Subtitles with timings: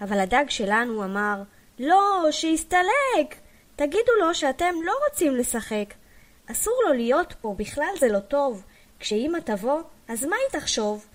[0.00, 1.42] אבל הדג שלנו אמר,
[1.78, 3.34] לא, שיסתלק!
[3.76, 5.94] תגידו לו שאתם לא רוצים לשחק.
[6.50, 8.64] אסור לו להיות פה, בכלל זה לא טוב.
[8.98, 11.06] כשאמא תבוא, אז מה היא תחשוב?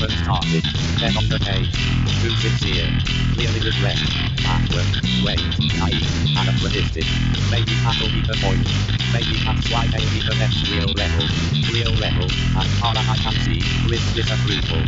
[0.00, 0.64] Anyone started.
[1.00, 1.72] Then on the page,
[2.20, 2.88] too sincere,
[3.34, 4.00] clearly regret,
[4.44, 4.88] backward,
[5.24, 5.42] wait,
[5.80, 6.08] naive,
[6.40, 7.06] anachronistic.
[7.50, 8.66] Maybe that'll be the point.
[9.12, 11.24] Maybe that's why they need the next real level.
[11.74, 12.28] Real level,
[12.62, 14.84] as far as I can see, with disapproval.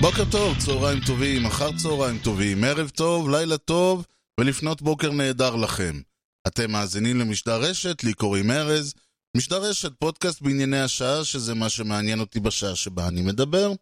[0.00, 4.04] בוקר טוב, צהריים טובים, אחר צהריים טובים, ערב טוב, לילה טוב,
[4.40, 6.00] ולפנות בוקר נהדר לכם.
[6.46, 8.94] אתם מאזינים למשדר רשת, לי קוראים ארז.
[9.36, 13.72] משדר רשת, פודקאסט בענייני השעה, שזה מה שמעניין אותי בשעה שבה אני מדבר.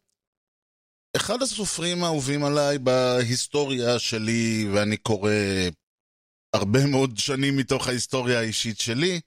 [1.16, 5.30] אחד הסופרים האהובים עליי בהיסטוריה שלי, ואני קורא
[6.54, 9.20] הרבה מאוד שנים מתוך ההיסטוריה האישית שלי,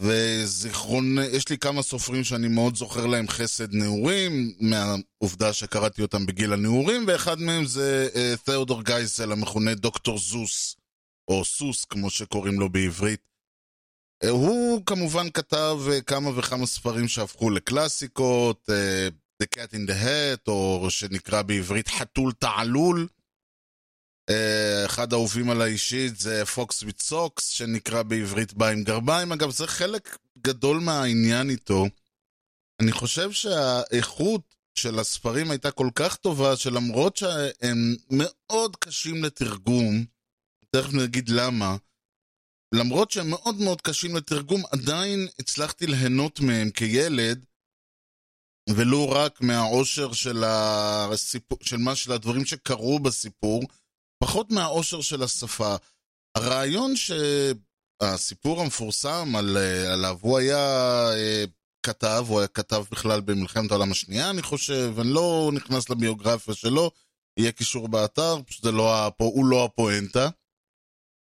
[0.00, 6.52] וזיכרון, יש לי כמה סופרים שאני מאוד זוכר להם חסד נעורים, מהעובדה שקראתי אותם בגיל
[6.52, 10.76] הנעורים, ואחד מהם זה uh, תיאודור גייסל, המכונה דוקטור זוס,
[11.30, 13.29] או סוס, כמו שקוראים לו בעברית.
[14.28, 20.48] הוא כמובן כתב uh, כמה וכמה ספרים שהפכו לקלאסיקות, uh, The Cat in the Hat,
[20.48, 23.08] או שנקרא בעברית חתול תעלול.
[24.30, 29.32] Uh, אחד האהובים על האישית זה פוקס וויט סוקס, שנקרא בעברית בא עם גרביים.
[29.32, 31.86] אגב, זה חלק גדול מהעניין איתו.
[32.80, 40.04] אני חושב שהאיכות של הספרים הייתה כל כך טובה, שלמרות שהם מאוד קשים לתרגום,
[40.70, 41.76] תכף נגיד למה,
[42.74, 47.44] למרות שהם מאוד מאוד קשים לתרגום, עדיין הצלחתי ליהנות מהם כילד,
[48.68, 53.62] ולו רק מהעושר של, הסיפור, של, מה, של הדברים שקרו בסיפור,
[54.22, 55.76] פחות מהעושר של השפה.
[56.36, 59.56] הרעיון שהסיפור המפורסם על,
[59.92, 61.08] עליו, הוא היה
[61.86, 66.90] כתב, הוא היה כתב בכלל במלחמת העולם השנייה, אני חושב, אני לא נכנס לביוגרפיה שלו,
[67.36, 70.28] יהיה קישור באתר, זה לא, הוא לא הפואנטה,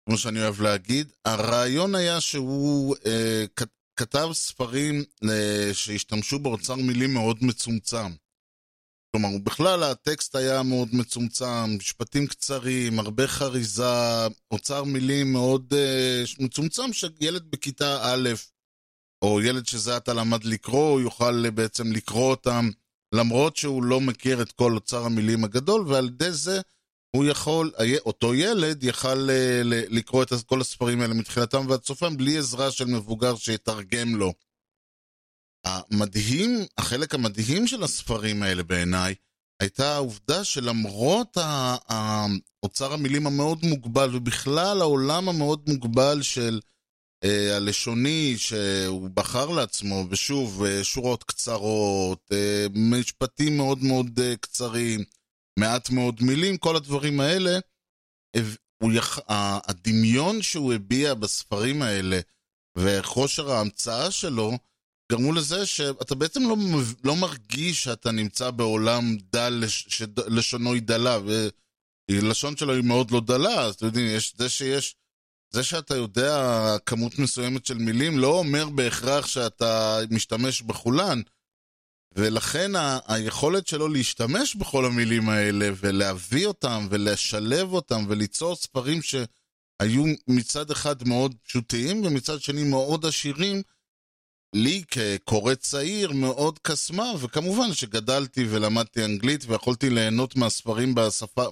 [0.06, 1.12] כמו שאני אוהב להגיד.
[1.24, 3.44] הרעיון היה שהוא אה,
[3.96, 8.12] כתב ספרים אה, שהשתמשו באוצר מילים מאוד מצומצם.
[9.16, 16.92] כלומר, בכלל הטקסט היה מאוד מצומצם, משפטים קצרים, הרבה חריזה, אוצר מילים מאוד uh, מצומצם
[16.92, 18.28] שילד בכיתה א',
[19.22, 22.70] או ילד שזה עתה למד לקרוא, הוא יוכל בעצם לקרוא אותם,
[23.14, 26.60] למרות שהוא לא מכיר את כל אוצר המילים הגדול, ועל ידי זה
[27.16, 27.72] הוא יכול,
[28.06, 32.84] אותו ילד יכל uh, לקרוא את כל הספרים האלה מתחילתם ועד סופם, בלי עזרה של
[32.84, 34.32] מבוגר שיתרגם לו.
[35.64, 39.14] המדהים, החלק המדהים של הספרים האלה בעיניי,
[39.60, 41.36] הייתה העובדה שלמרות
[41.88, 46.60] האוצר המילים המאוד מוגבל, ובכלל העולם המאוד מוגבל של
[47.24, 55.04] אה, הלשוני שהוא בחר לעצמו, ושוב, אה, שורות קצרות, אה, משפטים מאוד מאוד אה, קצרים,
[55.58, 57.58] מעט מאוד מילים, כל הדברים האלה,
[58.90, 59.18] יח...
[59.68, 62.20] הדמיון שהוא הביע בספרים האלה,
[62.78, 64.52] וכושר ההמצאה שלו,
[65.12, 66.56] גרמו לזה שאתה בעצם לא,
[67.04, 71.18] לא מרגיש שאתה נמצא בעולם דל, שלשונו היא דלה,
[72.10, 74.96] ולשון שלו היא מאוד לא דלה, אז אתם יודעים, יש, זה שיש,
[75.50, 76.36] זה שאתה יודע
[76.86, 81.20] כמות מסוימת של מילים לא אומר בהכרח שאתה משתמש בכולן,
[82.16, 82.70] ולכן
[83.06, 91.08] היכולת שלו להשתמש בכל המילים האלה, ולהביא אותם, ולשלב אותם, וליצור ספרים שהיו מצד אחד
[91.08, 93.62] מאוד פשוטים, ומצד שני מאוד עשירים,
[94.54, 101.46] לי כקורא צעיר מאוד קסמה, וכמובן שגדלתי ולמדתי אנגלית ויכולתי ליהנות מהספרים בשפה,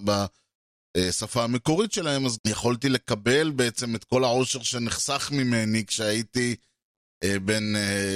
[0.96, 6.56] בשפה המקורית שלהם, אז יכולתי לקבל בעצם את כל העושר שנחסך ממני כשהייתי
[7.24, 7.72] בן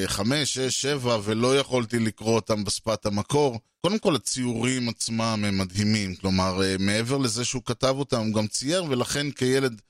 [0.07, 3.61] חמש, שש, שבע, ולא יכולתי לקרוא אותם בשפת המקור.
[3.87, 8.85] קודם כל הציורים עצמם הם מדהימים, כלומר, מעבר לזה שהוא כתב אותם, הוא גם צייר,
[8.85, 9.81] ולכן כילד...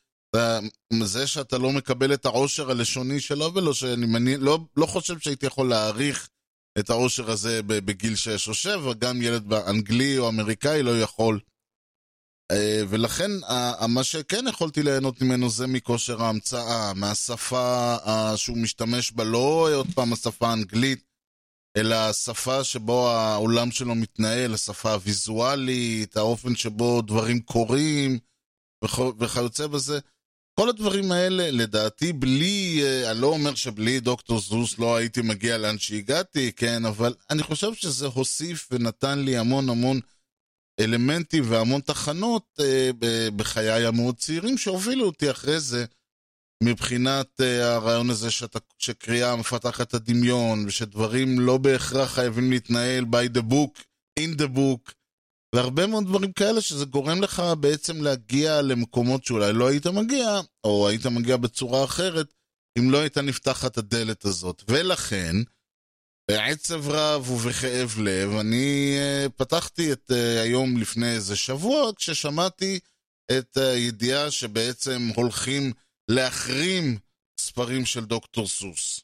[1.03, 5.47] זה שאתה לא מקבל את העושר הלשוני שלו ולא שאני מניח, לא, לא חושב שהייתי
[5.47, 6.29] יכול להעריך
[6.79, 11.41] את העושר הזה בגיל 6 או 7, גם ילד באנגלי או אמריקאי לא יכול.
[12.89, 13.31] ולכן
[13.89, 17.97] מה שכן יכולתי ליהנות ממנו זה מכושר ההמצאה, מהשפה
[18.37, 21.05] שהוא משתמש בה, לא עוד פעם השפה האנגלית,
[21.77, 28.19] אלא השפה שבו העולם שלו מתנהל, השפה הוויזואלית, האופן שבו דברים קורים
[29.19, 29.99] וכיוצא בזה.
[30.61, 35.59] כל הדברים האלה, לדעתי, בלי, אה, אני לא אומר שבלי דוקטור זוס לא הייתי מגיע
[35.59, 40.01] לאן שהגעתי, כן, אבל אני חושב שזה הוסיף ונתן לי המון המון
[40.81, 42.91] אלמנטים והמון תחנות אה,
[43.37, 45.85] בחיי המאוד צעירים שהובילו אותי אחרי זה
[46.63, 53.37] מבחינת אה, הרעיון הזה שאתה, שקריאה מפתחת את הדמיון ושדברים לא בהכרח חייבים להתנהל by
[53.37, 53.83] the book,
[54.21, 54.93] in the book
[55.55, 60.89] והרבה מאוד דברים כאלה שזה גורם לך בעצם להגיע למקומות שאולי לא היית מגיע או
[60.89, 62.35] היית מגיע בצורה אחרת
[62.79, 64.63] אם לא הייתה נפתחת הדלת הזאת.
[64.69, 65.37] ולכן
[66.31, 72.81] בעצב רב ובכאב לב, אני uh, פתחתי את uh, היום לפני איזה שבוע, כששמעתי
[73.39, 75.73] את הידיעה שבעצם הולכים
[76.11, 76.99] להחרים
[77.41, 79.01] ספרים של דוקטור סוס.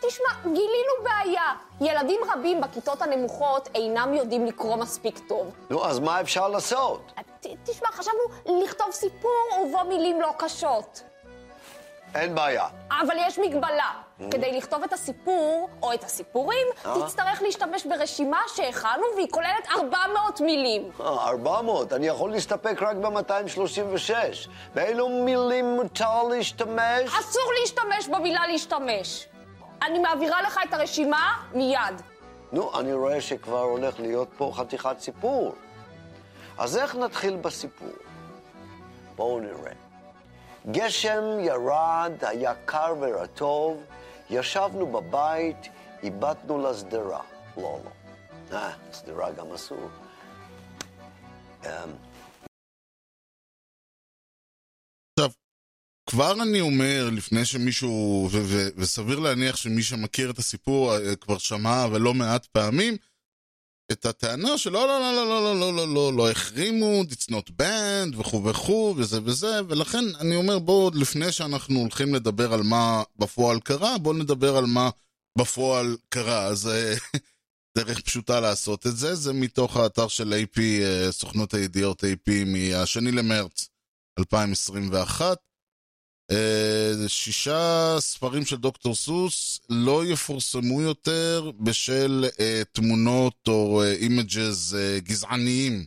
[0.00, 1.52] תשמע, גילינו בעיה.
[1.80, 5.54] ילדים רבים בכיתות הנמוכות אינם יודעים לקרוא מספיק טוב.
[5.70, 7.12] נו, אז מה אפשר לעשות?
[7.40, 11.02] ת, תשמע, חשבנו לכתוב סיפור ובו מילים לא קשות.
[12.14, 12.66] אין בעיה.
[12.90, 13.90] אבל יש מגבלה.
[14.30, 20.90] כדי לכתוב את הסיפור, או את הסיפורים, תצטרך להשתמש ברשימה שהכנו והיא כוללת 400 מילים.
[21.00, 24.10] אה, 400, אני יכול להסתפק רק ב-236.
[24.74, 27.14] באילו מילים מותר להשתמש?
[27.18, 29.26] אסור להשתמש במילה להשתמש.
[29.82, 32.02] אני מעבירה לך את הרשימה מיד.
[32.52, 35.54] נו, אני רואה שכבר הולך להיות פה חתיכת סיפור.
[36.58, 37.92] אז איך נתחיל בסיפור?
[39.16, 39.72] בואו נראה.
[40.70, 43.84] גשם ירד, היה קר ורטוב,
[44.30, 45.68] ישבנו בבית,
[46.02, 47.22] איבדנו לשדרה.
[47.56, 47.90] לא, לא.
[48.56, 49.88] אה, שדרה גם אסור.
[51.64, 51.68] אמ,
[56.10, 58.28] כבר אני אומר, לפני שמישהו,
[58.76, 62.96] וסביר להניח שמי שמכיר את הסיפור אה, כבר שמע ולא מעט פעמים,
[63.92, 67.50] את הטענה שלא, לא, לא, לא, לא, לא, לא, לא, לא, לא החרימו, it's not
[67.62, 73.02] banned, וכו' וכו', וזה וזה, ולכן אני אומר, בואו, לפני שאנחנו הולכים לדבר על מה
[73.18, 74.90] בפועל קרה, בואו נדבר על מה
[75.38, 76.44] בפועל קרה.
[76.44, 76.94] אז אה,
[77.78, 83.12] דרך פשוטה לעשות את זה, זה מתוך האתר של AP, אה, סוכנות הידיעות AP, מהשני
[83.12, 83.68] למרץ
[84.18, 85.51] 2021.
[86.32, 94.98] אה, שישה ספרים של דוקטור סוס לא יפורסמו יותר בשל אה, תמונות או images אה,
[95.00, 95.86] גזעניים.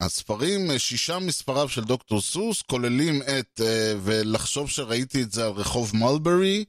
[0.00, 3.60] והספרים, אה, שישה מספריו של דוקטור סוס, כוללים את,
[4.04, 6.64] ולחשוב שראיתי את זה על רחוב מלברי,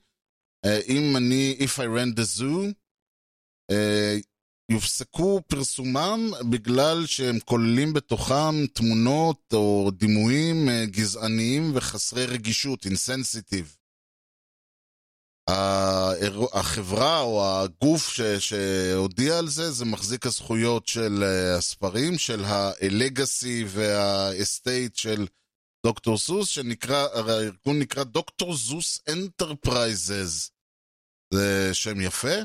[0.87, 2.73] אם אני, If I ran the zoo,
[4.73, 12.85] יופסקו פרסומם בגלל שהם כוללים בתוכם תמונות או דימויים אה, גזעניים וחסרי רגישות.
[15.49, 22.43] האיר- החברה או הגוף ש, שהודיע על זה, זה מחזיק הזכויות של אה, הספרים, של
[22.45, 25.27] הלגאסי והאסטייט של
[25.85, 30.51] דוקטור סוס, שנקרא, הארגון נקרא דוקטור סוס Enterprises.
[31.33, 32.37] זה שם יפה.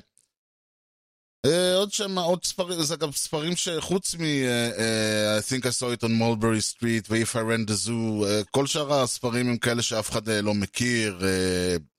[1.47, 5.71] אה, עוד שם, עוד ספרים, זה אגב ספרים שחוץ מ- אה, And to think I
[5.71, 9.57] saw it on Mulberry Street ו-If I ran the zoo, אה, כל שאר הספרים הם
[9.59, 11.21] כאלה שאף אחד אה, לא מכיר,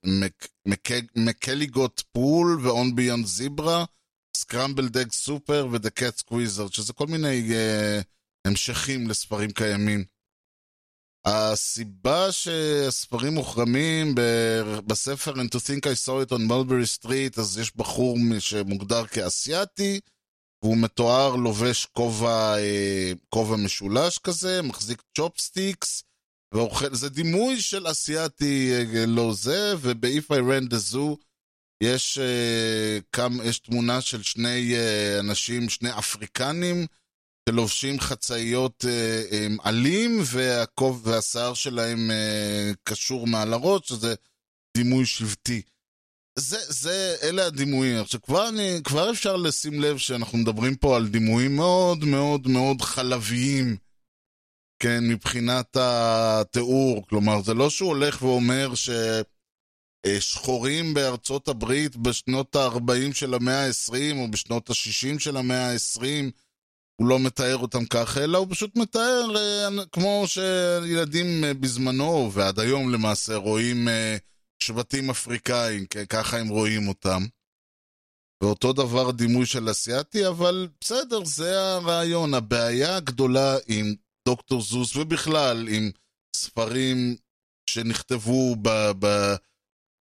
[0.06, 3.86] מק- מק- McElligot's Pool ו-On Beyond Zebra,
[4.38, 8.02] Scrambled Eggs Super ו- The Cat's Quizzer, שזה כל מיני אה,
[8.48, 10.04] המשכים לספרים קיימים.
[11.26, 14.16] הסיבה שהספרים מוחרמים
[14.88, 20.00] בספר And to think I saw it on Mulberry Street, אז יש בחור שמוגדר כאסייתי,
[20.64, 23.12] והוא מתואר לובש כובע, אה,
[23.58, 26.04] משולש כזה, מחזיק צ'ופסטיקס,
[26.54, 31.16] ואוכל, זה דימוי של אסייתי אה, לא זה, וב-If I ran the zoo
[31.84, 36.86] יש, אה, כמה, יש תמונה של שני אה, אנשים, שני אפריקנים,
[37.50, 44.16] שלובשים חצאיות אה, אה, עלים והכוב, והשיער שלהם אה, קשור מעל הראש, שזה
[44.78, 45.62] דימוי שבטי.
[46.36, 47.98] זה, זה, אלה הדימויים.
[47.98, 52.82] עכשיו, כבר, אני, כבר אפשר לשים לב שאנחנו מדברים פה על דימויים מאוד מאוד מאוד
[52.82, 53.78] חלביים,
[54.80, 57.08] כן, מבחינת התיאור.
[57.08, 58.72] כלומר, זה לא שהוא הולך ואומר
[60.06, 66.32] ששחורים בארצות הברית בשנות ה-40 של המאה ה-20 או בשנות ה-60 של המאה ה-20,
[67.00, 72.60] הוא לא מתאר אותם ככה, אלא הוא פשוט מתאר אה, כמו שילדים אה, בזמנו, ועד
[72.60, 74.18] היום למעשה, רואים אה,
[74.64, 77.26] שבטים אפריקאים, ככה הם רואים אותם.
[78.44, 82.34] ואותו דבר דימוי של אסיאתי, אבל בסדר, זה הרעיון.
[82.34, 83.96] הבעיה הגדולה עם
[84.28, 85.92] דוקטור זוס, ובכלל עם
[86.36, 87.16] ספרים
[87.70, 88.70] שנכתבו ב...
[89.00, 89.36] ב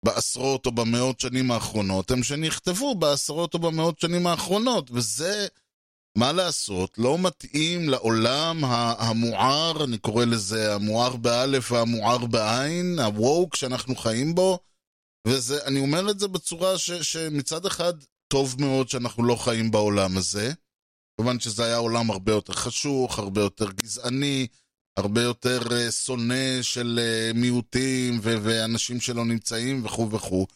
[0.04, 5.46] בעשרות או במאות שנים האחרונות, הם שנכתבו בעשרות או במאות שנים האחרונות, וזה
[6.18, 8.64] מה לעשות, לא מתאים לעולם
[8.98, 14.58] המואר, אני קורא לזה המואר באלף והמואר בעין, הווק שאנחנו חיים בו,
[15.26, 17.92] ואני אומר את זה בצורה ש, שמצד אחד
[18.28, 20.52] טוב מאוד שאנחנו לא חיים בעולם הזה,
[21.16, 24.46] כמובן שזה היה עולם הרבה יותר חשוך, הרבה יותר גזעני,
[24.98, 30.46] הרבה יותר uh, שונא של uh, מיעוטים ו- ואנשים שלא נמצאים וכו' וכו'.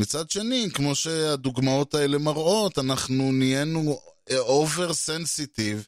[0.00, 3.98] מצד שני, כמו שהדוגמאות האלה מראות, אנחנו נהיינו
[4.34, 5.86] over sensitive,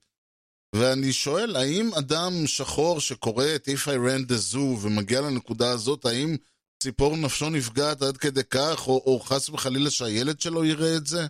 [0.74, 6.04] ואני שואל, האם אדם שחור שקורא את If I ran the zoo ומגיע לנקודה הזאת,
[6.04, 6.36] האם
[6.82, 11.26] ציפור נפשו נפגעת עד כדי כך, או, או חס וחלילה שהילד שלו יראה את זה?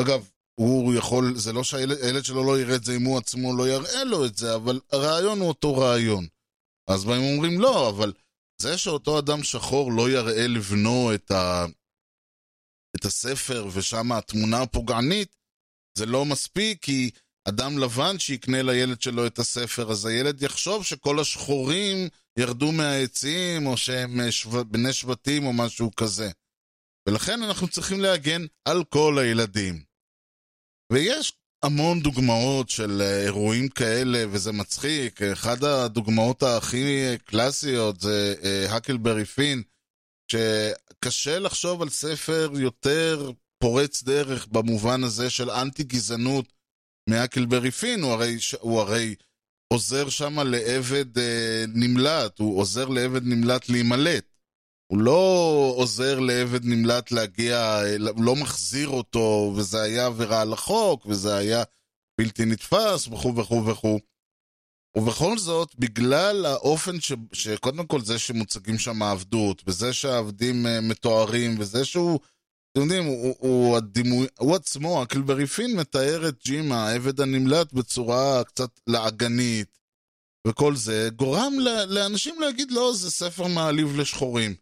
[0.00, 3.68] אגב, הוא יכול, זה לא שהילד שלו לא יראה את זה אם הוא עצמו לא
[3.68, 6.26] יראה לו את זה, אבל הרעיון הוא אותו רעיון.
[6.88, 8.12] אז באים אומרים לא, אבל
[8.62, 11.66] זה שאותו אדם שחור לא יראה לבנו את, ה,
[12.96, 15.36] את הספר ושם התמונה הפוגענית,
[15.98, 17.10] זה לא מספיק, כי
[17.48, 23.76] אדם לבן שיקנה לילד שלו את הספר, אז הילד יחשוב שכל השחורים ירדו מהעצים, או
[23.76, 24.64] שהם שו...
[24.64, 26.30] בני שבטים או משהו כזה.
[27.08, 29.82] ולכן אנחנו צריכים להגן על כל הילדים.
[30.92, 31.32] ויש
[31.62, 35.22] המון דוגמאות של אירועים כאלה, וזה מצחיק.
[35.22, 38.34] אחת הדוגמאות הכי קלאסיות זה
[38.70, 39.62] הקלברי פין,
[40.32, 43.30] שקשה לחשוב על ספר יותר
[43.62, 46.52] פורץ דרך במובן הזה של אנטי גזענות
[47.08, 49.14] מהקלברי פין, הוא הרי, הוא הרי
[49.72, 54.24] עוזר שם לעבד אה, נמלט, הוא עוזר לעבד נמלט להימלט.
[54.92, 57.80] הוא לא עוזר לעבד נמלט להגיע,
[58.16, 61.62] הוא לא מחזיר אותו, וזה היה עבירה על החוק, וזה היה
[62.20, 63.98] בלתי נתפס, וכו' וכו' וכו'.
[64.96, 67.12] ובכל זאת, בגלל האופן ש...
[67.32, 72.20] שקודם כל זה שמוצגים שם העבדות, וזה שהעבדים מתוארים, וזה שהוא
[72.72, 78.44] אתם יודעים, הוא, הוא, הדימוי, הוא עצמו, הקלברי פין מתאר את ג'ימה, העבד הנמלט, בצורה
[78.44, 79.78] קצת לעגנית,
[80.46, 81.52] וכל זה גורם
[81.88, 84.54] לאנשים להגיד, לא, זה ספר מעליב לשחורים.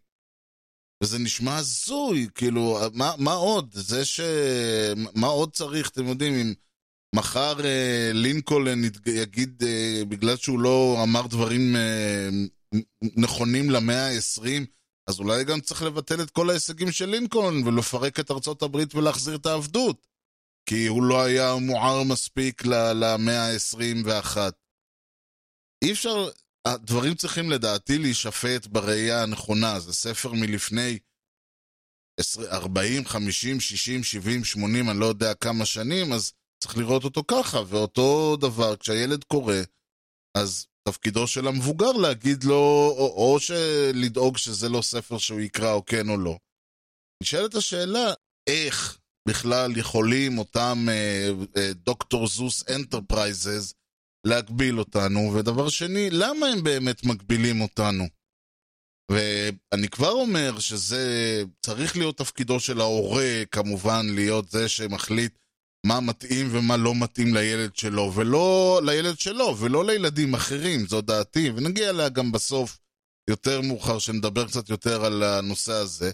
[1.03, 3.69] וזה נשמע הזוי, כאילו, מה, מה עוד?
[3.73, 4.19] זה ש...
[5.15, 6.53] מה עוד צריך, אתם יודעים, אם
[7.15, 12.29] מחר אה, לינקולן יגיד, אה, בגלל שהוא לא אמר דברים אה,
[13.15, 14.65] נכונים למאה ה-20,
[15.09, 19.35] אז אולי גם צריך לבטל את כל ההישגים של לינקולן ולפרק את ארצות הברית ולהחזיר
[19.35, 20.07] את העבדות.
[20.65, 24.37] כי הוא לא היה מואר מספיק למאה ה-21.
[25.83, 26.29] אי אפשר,
[26.65, 29.79] הדברים צריכים לדעתי להישפט בראייה הנכונה.
[29.79, 30.99] זה ספר מלפני
[32.51, 37.59] 40, 50, 60, 70, 80, אני לא יודע כמה שנים, אז צריך לראות אותו ככה.
[37.67, 39.55] ואותו דבר, כשהילד קורא,
[40.37, 43.37] אז תפקידו של המבוגר להגיד לו, או, או
[43.93, 46.37] לדאוג שזה לא ספר שהוא יקרא, או כן או לא.
[47.23, 48.13] נשאלת השאלה,
[48.49, 53.73] איך בכלל יכולים אותם אה, אה, דוקטור זוס Enterprises
[54.27, 58.03] להגביל אותנו, ודבר שני, למה הם באמת מגבילים אותנו?
[59.11, 65.33] ואני כבר אומר שזה צריך להיות תפקידו של ההורה, כמובן, להיות זה שמחליט
[65.85, 71.51] מה מתאים ומה לא מתאים לילד שלו, ולא לילד שלו, ולא לילדים אחרים, זו דעתי,
[71.55, 72.79] ונגיע אליה גם בסוף,
[73.29, 76.11] יותר מאוחר, שנדבר קצת יותר על הנושא הזה.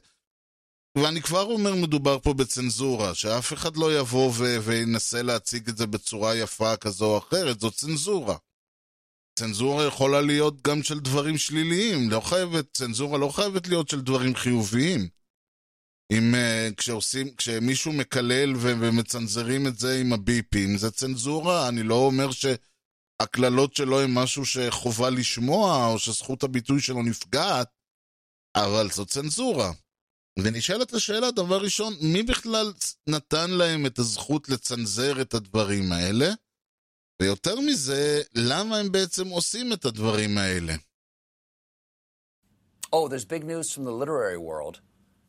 [0.98, 5.88] ואני כבר אומר, מדובר פה בצנזורה, שאף אחד לא יבוא ו- וינסה להציג את זה
[5.88, 8.38] בצורה יפה כזו או אחרת, זו צנזורה.
[9.39, 14.36] צנזורה יכולה להיות גם של דברים שליליים, לא חייבת, צנזורה לא חייבת להיות של דברים
[14.36, 15.07] חיוביים.
[16.12, 21.95] אם uh, כשעושים, כשמישהו מקלל ו- ומצנזרים את זה עם הביפים, זה צנזורה, אני לא
[21.95, 27.69] אומר שהקללות שלו הן משהו שחובה לשמוע, או שזכות הביטוי שלו נפגעת,
[28.55, 29.71] אבל זו צנזורה.
[30.39, 32.74] ונשאלת השאלה, דבר ראשון, מי בכלל
[33.09, 36.33] נתן להם את הזכות לצנזר את הדברים האלה?
[37.21, 40.74] ויותר מזה, למה הם בעצם עושים את הדברים האלה?
[42.95, 44.79] Oh, there's big news from the literary world.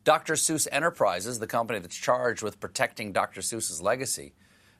[0.07, 0.35] Dr.
[0.35, 3.41] Seuss Enterprises, the company that's charged with protecting Dr.
[3.41, 4.31] Seuss's legacy,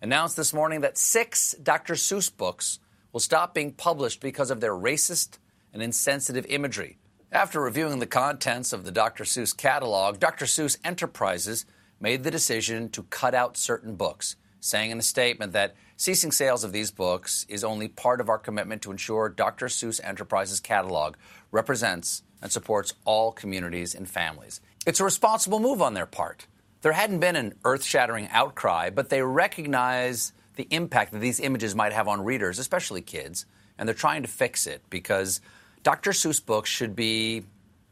[0.02, 1.96] announced this morning that six Dr.
[1.96, 2.80] Seuss books
[3.12, 5.38] will stop being published because of their racist
[5.74, 6.98] and insensitive imagery.
[7.30, 9.26] After reviewing the contents of the Dr.
[9.26, 10.46] Seuss catalog, Dr.
[10.46, 11.66] Seuss Enterprises
[12.00, 16.64] made the decision to cut out certain books, saying in a statement that ceasing sales
[16.64, 19.66] of these books is only part of our commitment to ensure Dr.
[19.66, 21.18] Seuss Enterprises catalog
[21.52, 24.62] represents and supports all communities and families.
[24.88, 26.48] It's a responsible move on their part.
[26.82, 31.76] There hadn't been an earth shattering outcry, but they recognize the impact that these images
[31.76, 33.46] might have on readers, especially kids,
[33.78, 35.42] and they're trying to fix it because
[35.84, 36.12] Dr.
[36.12, 37.44] Seuss books should be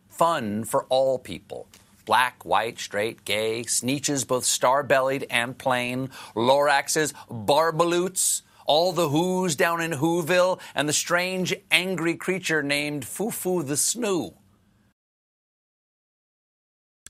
[0.07, 1.67] fun for all people.
[2.05, 9.57] black, white, straight, gay, Sneetches, both star bellied and plain, Loraxes, Barbaloots, all the Who's
[9.57, 14.35] down in Whoville, and the strange, angry creature named Fufu the Snoo.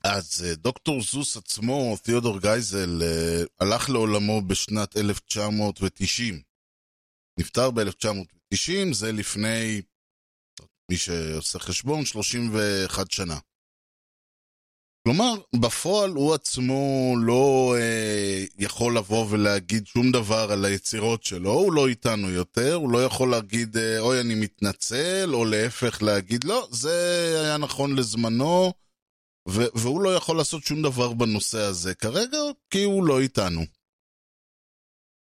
[0.08, 6.42] אז אה, דוקטור זוס עצמו, תיאודור גייזל, אה, הלך לעולמו בשנת 1990.
[7.40, 9.82] נפטר ב-1990, זה לפני,
[10.92, 13.38] מי שעושה חשבון, 31 שנה.
[15.04, 21.74] כלומר, בפועל הוא עצמו לא אה, יכול לבוא ולהגיד שום דבר על היצירות שלו, הוא
[21.74, 26.68] לא איתנו יותר, הוא לא יכול להגיד, אה, אוי, אני מתנצל, או להפך להגיד, לא,
[26.72, 28.74] זה היה נכון לזמנו,
[29.48, 32.38] והוא לא יכול לעשות שום דבר בנושא הזה כרגע,
[32.70, 33.62] כי הוא לא איתנו.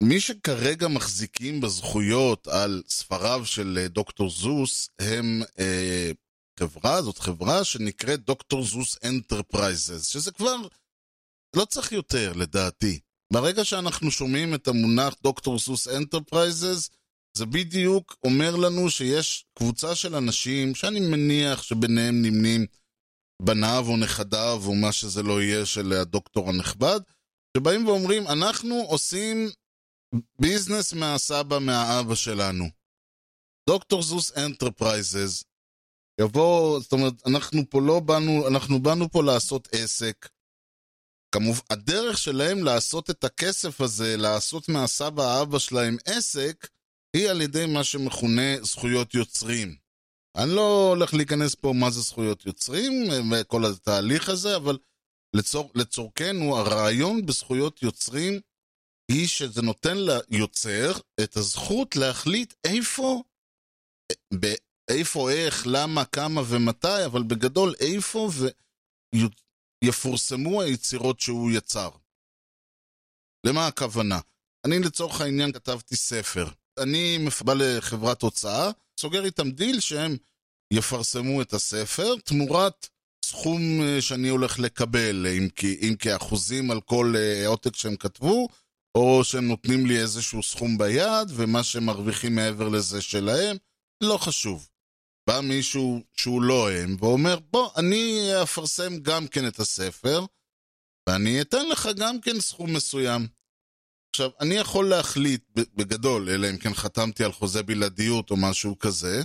[0.02, 6.10] מי שכרגע מחזיקים בזכויות על ספריו של אה, דוקטור זוס הם אה,
[6.60, 10.56] חברה, זאת חברה שנקראת דוקטור זוס Enterprises, שזה כבר
[11.56, 13.00] לא צריך יותר לדעתי.
[13.32, 16.90] ברגע שאנחנו שומעים את המונח דוקטור זוס Enterprises,
[17.36, 22.66] זה בדיוק אומר לנו שיש קבוצה של אנשים שאני מניח שביניהם נמנים
[23.44, 27.00] בניו או נכדיו או מה שזה לא יהיה של הדוקטור הנכבד,
[27.56, 29.48] שבאים ואומרים, אנחנו עושים
[30.40, 32.64] business מהסבא, מהאבא שלנו.
[33.68, 35.44] דוקטור זוס Enterprises,
[36.20, 40.28] יבוא, זאת אומרת, אנחנו פה לא באנו, אנחנו באנו פה לעשות עסק.
[41.34, 46.66] כמובן, הדרך שלהם לעשות את הכסף הזה, לעשות מהסבא האבא שלהם עסק,
[47.16, 49.81] היא על ידי מה שמכונה זכויות יוצרים.
[50.36, 52.92] אני לא הולך להיכנס פה מה זה זכויות יוצרים
[53.32, 54.78] וכל התהליך הזה, אבל
[55.36, 58.40] לצור, לצורכנו, הרעיון בזכויות יוצרים
[59.10, 60.92] היא שזה נותן ליוצר
[61.24, 63.22] את הזכות להחליט איפה,
[64.90, 68.30] איפה, איך, למה, כמה ומתי, אבל בגדול איפה
[69.84, 71.90] ויפורסמו היצירות שהוא יצר.
[73.46, 74.20] למה הכוונה?
[74.66, 76.48] אני לצורך העניין כתבתי ספר.
[76.78, 78.70] אני בא לחברת הוצאה,
[79.02, 80.16] סוגר איתם דיל שהם
[80.72, 82.88] יפרסמו את הספר תמורת
[83.24, 83.60] סכום
[84.00, 87.14] שאני הולך לקבל, אם, כי, אם כאחוזים על כל
[87.46, 88.48] עותק שהם כתבו,
[88.94, 93.56] או שהם נותנים לי איזשהו סכום ביד, ומה שהם מרוויחים מעבר לזה שלהם,
[94.02, 94.68] לא חשוב.
[95.26, 100.24] בא מישהו שהוא לא הם, ואומר, בוא, אני אפרסם גם כן את הספר,
[101.08, 103.26] ואני אתן לך גם כן סכום מסוים.
[104.14, 105.44] עכשיו, אני יכול להחליט,
[105.74, 109.22] בגדול, אלא אם כן חתמתי על חוזה בלעדיות או משהו כזה,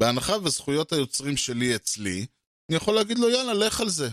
[0.00, 2.26] בהנחה וזכויות היוצרים שלי אצלי,
[2.68, 4.08] אני יכול להגיד לו, יאללה, לך על זה.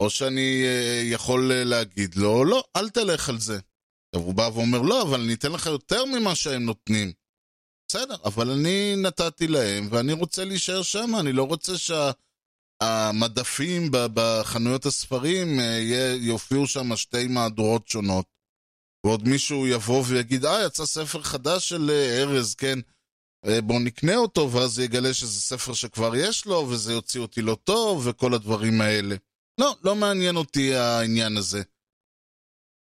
[0.00, 3.58] או שאני uh, יכול uh, להגיד לו, לא, אל תלך על זה.
[4.08, 7.12] עכשיו הוא בא ואומר, לא, אבל אני אתן לך יותר ממה שהם נותנים.
[7.88, 12.27] בסדר, אבל אני נתתי להם, ואני רוצה להישאר שם, אני לא רוצה שהמדפים
[12.82, 13.10] שה...
[14.14, 15.62] בחנויות הספרים uh,
[16.20, 18.26] יופיעו שם שתי מהדורות שונות.
[19.06, 22.78] ועוד מישהו יבוא ויגיד, אה, יצא ספר חדש של ארז, כן,
[23.64, 28.06] בואו נקנה אותו, ואז יגלה שזה ספר שכבר יש לו, וזה יוציא אותי לא טוב,
[28.06, 29.16] וכל הדברים האלה.
[29.60, 31.62] לא, לא מעניין אותי העניין הזה.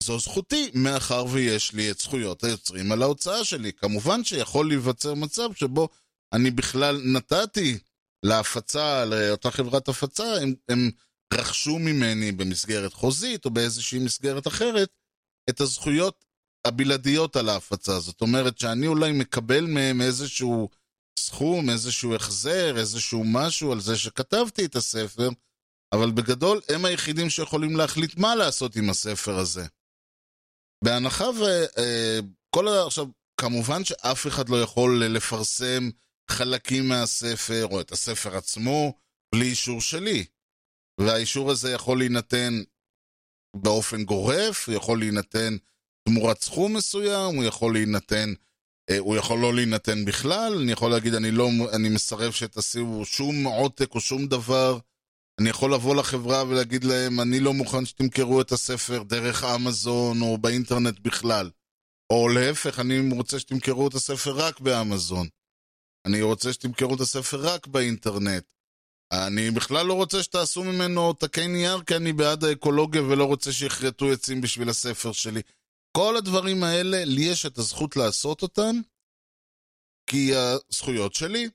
[0.03, 3.73] זו זכותי, מאחר ויש לי את זכויות היוצרים על ההוצאה שלי.
[3.73, 5.89] כמובן שיכול להיווצר מצב שבו
[6.33, 7.79] אני בכלל נתתי
[8.23, 10.91] להפצה, לאותה חברת הפצה, הם, הם
[11.35, 14.89] רכשו ממני במסגרת חוזית או באיזושהי מסגרת אחרת
[15.51, 16.25] את הזכויות
[16.67, 18.01] הבלעדיות על ההפצה.
[18.01, 20.69] זאת אומרת שאני אולי מקבל מהם איזשהו
[21.19, 25.29] סכום, איזשהו החזר, איזשהו משהו על זה שכתבתי את הספר,
[25.93, 29.67] אבל בגדול הם היחידים שיכולים להחליט מה לעשות עם הספר הזה.
[30.85, 32.87] בהנחה וכל ה...
[32.87, 33.07] עכשיו,
[33.41, 35.91] כמובן שאף אחד לא יכול לפרסם
[36.31, 38.95] חלקים מהספר או את הספר עצמו
[39.35, 40.25] בלי אישור שלי.
[41.01, 42.63] והאישור הזה יכול להינתן
[43.57, 45.57] באופן גורף, הוא יכול להינתן
[46.09, 48.33] תמורת סכום מסוים, הוא יכול להינתן,
[48.99, 53.95] הוא יכול לא להינתן בכלל, אני יכול להגיד אני לא, אני מסרב שתשימו שום עותק
[53.95, 54.79] או שום דבר.
[55.41, 60.39] אני יכול לבוא לחברה ולהגיד להם, אני לא מוכן שתמכרו את הספר דרך אמזון או
[60.39, 61.51] באינטרנט בכלל.
[62.13, 65.29] או להפך, אני רוצה שתמכרו את הספר רק באמזון.
[66.07, 68.45] אני רוצה שתמכרו את הספר רק באינטרנט.
[69.13, 74.13] אני בכלל לא רוצה שתעשו ממנו עותקי נייר, כי אני בעד האקולוגיה ולא רוצה שיכרתו
[74.13, 75.43] עצים בשביל הספר שלי.
[75.97, 78.77] כל הדברים האלה, לי יש את הזכות לעשות אותם,
[80.11, 81.49] כי הזכויות שלי.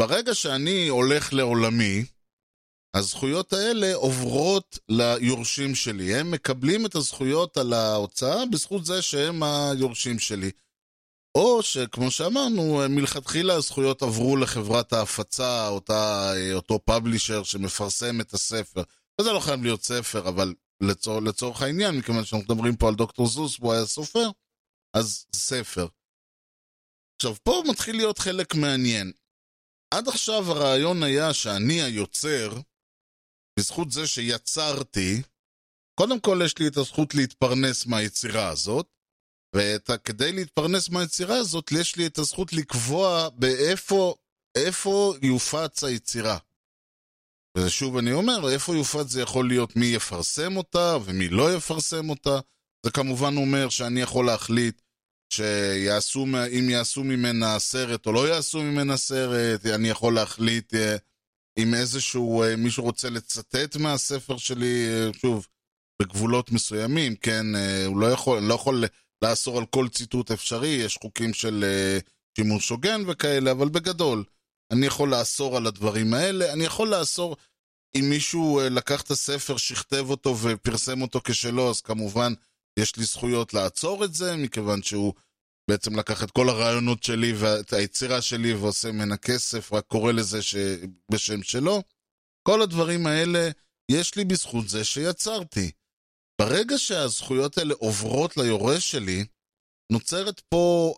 [0.00, 2.04] ברגע שאני הולך לעולמי,
[2.96, 6.14] הזכויות האלה עוברות ליורשים שלי.
[6.14, 10.50] הם מקבלים את הזכויות על ההוצאה בזכות זה שהם היורשים שלי.
[11.34, 18.82] או שכמו שאמרנו, מלכתחילה הזכויות עברו לחברת ההפצה, אותה, אותו פאבלישר שמפרסם את הספר.
[19.20, 23.26] וזה לא חייב להיות ספר, אבל לצור, לצורך העניין, מכיוון שאנחנו מדברים פה על דוקטור
[23.26, 24.30] זוס והוא היה סופר,
[24.96, 25.86] אז ספר.
[27.16, 29.12] עכשיו, פה מתחיל להיות חלק מעניין.
[29.94, 32.60] עד עכשיו הרעיון היה שאני היוצר,
[33.58, 35.22] בזכות זה שיצרתי,
[35.94, 38.88] קודם כל יש לי את הזכות להתפרנס מהיצירה הזאת,
[39.56, 44.14] וכדי להתפרנס מהיצירה הזאת, יש לי את הזכות לקבוע באיפה
[44.54, 46.38] איפה יופץ היצירה.
[47.56, 52.38] ושוב אני אומר, איפה יופץ זה יכול להיות מי יפרסם אותה ומי לא יפרסם אותה.
[52.82, 54.82] זה כמובן אומר שאני יכול להחליט
[55.32, 56.26] שיעשו,
[56.58, 60.96] אם יעשו ממנה סרט או לא יעשו ממנה סרט, אני יכול להחליט אה,
[61.58, 65.46] אם איזשהו, אה, מישהו רוצה לצטט מהספר שלי, אה, שוב,
[66.02, 67.46] בגבולות מסוימים, כן,
[67.86, 68.84] הוא לא יכול, לא יכול
[69.24, 71.64] לאסור על כל ציטוט אפשרי, יש חוקים של
[72.36, 74.24] שימוש הוגן וכאלה, אבל בגדול,
[74.72, 77.36] אני יכול לאסור על הדברים האלה, אני יכול לאסור,
[77.94, 82.32] אם מישהו לקח את הספר, שכתב אותו ופרסם אותו כשלו, אז כמובן
[82.78, 85.12] יש לי זכויות לעצור את זה, מכיוון שהוא
[85.70, 90.42] בעצם לקח את כל הרעיונות שלי ואת היצירה שלי ועושה ממנה כסף, רק קורא לזה
[90.42, 90.56] ש...
[91.12, 91.82] בשם שלו.
[92.42, 93.50] כל הדברים האלה,
[93.90, 95.70] יש לי בזכות זה שיצרתי.
[96.40, 99.24] ברגע שהזכויות האלה עוברות ליורש שלי,
[99.92, 100.94] נוצרת פה,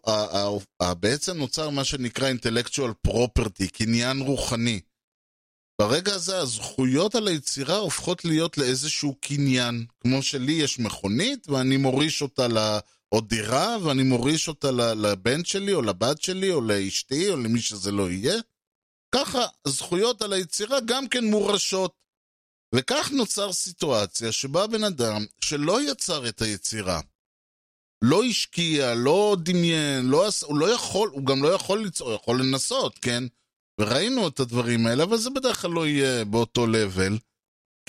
[1.00, 4.80] בעצם נוצר מה שנקרא intellectual property, קניין רוחני.
[5.80, 9.86] ברגע הזה הזכויות על היצירה הופכות להיות לאיזשהו קניין.
[10.00, 15.82] כמו שלי יש מכונית ואני מוריש אותה לעוד דירה ואני מוריש אותה לבן שלי או
[15.82, 18.40] לבת שלי או לאשתי או למי שזה לא יהיה.
[19.14, 22.01] ככה הזכויות על היצירה גם כן מורשות.
[22.74, 27.00] וכך נוצר סיטואציה שבה בן אדם שלא יצר את היצירה,
[28.04, 32.40] לא השקיע, לא דמיין, לא, הוא לא יכול, הוא גם לא יכול ליצור, הוא יכול
[32.40, 33.24] לנסות, כן?
[33.80, 37.18] וראינו את הדברים האלה, אבל זה בדרך כלל לא יהיה באותו לבל,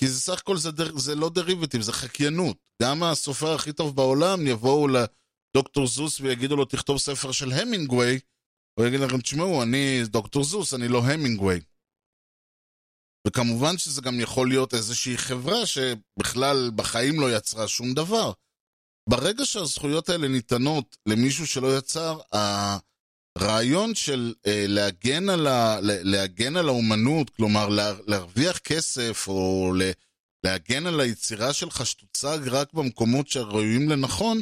[0.00, 2.56] כי זה סך הכל זה, דר, זה לא דריבטיב, זה חקיינות.
[2.82, 8.20] גם הסופר הכי טוב בעולם יבואו לדוקטור זוס ויגידו לו, תכתוב ספר של המינגווי,
[8.78, 11.60] הוא יגיד לכם, תשמעו, אני דוקטור זוס, אני לא המינגווי.
[13.26, 18.32] וכמובן שזה גם יכול להיות איזושהי חברה שבכלל בחיים לא יצרה שום דבר.
[19.08, 22.18] ברגע שהזכויות האלה ניתנות למישהו שלא יצר,
[23.36, 29.90] הרעיון של אה, להגן, על ה, להגן על האומנות, כלומר לה, להרוויח כסף או לה,
[30.44, 34.40] להגן על היצירה שלך שתוצג רק במקומות שראויים לנכון,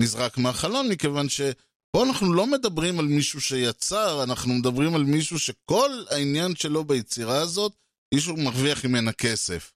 [0.00, 5.90] נזרק מהחלון, מכיוון שפה אנחנו לא מדברים על מישהו שיצר, אנחנו מדברים על מישהו שכל
[6.10, 7.72] העניין שלו ביצירה הזאת,
[8.14, 9.72] מישהו מרוויח ממנה כסף.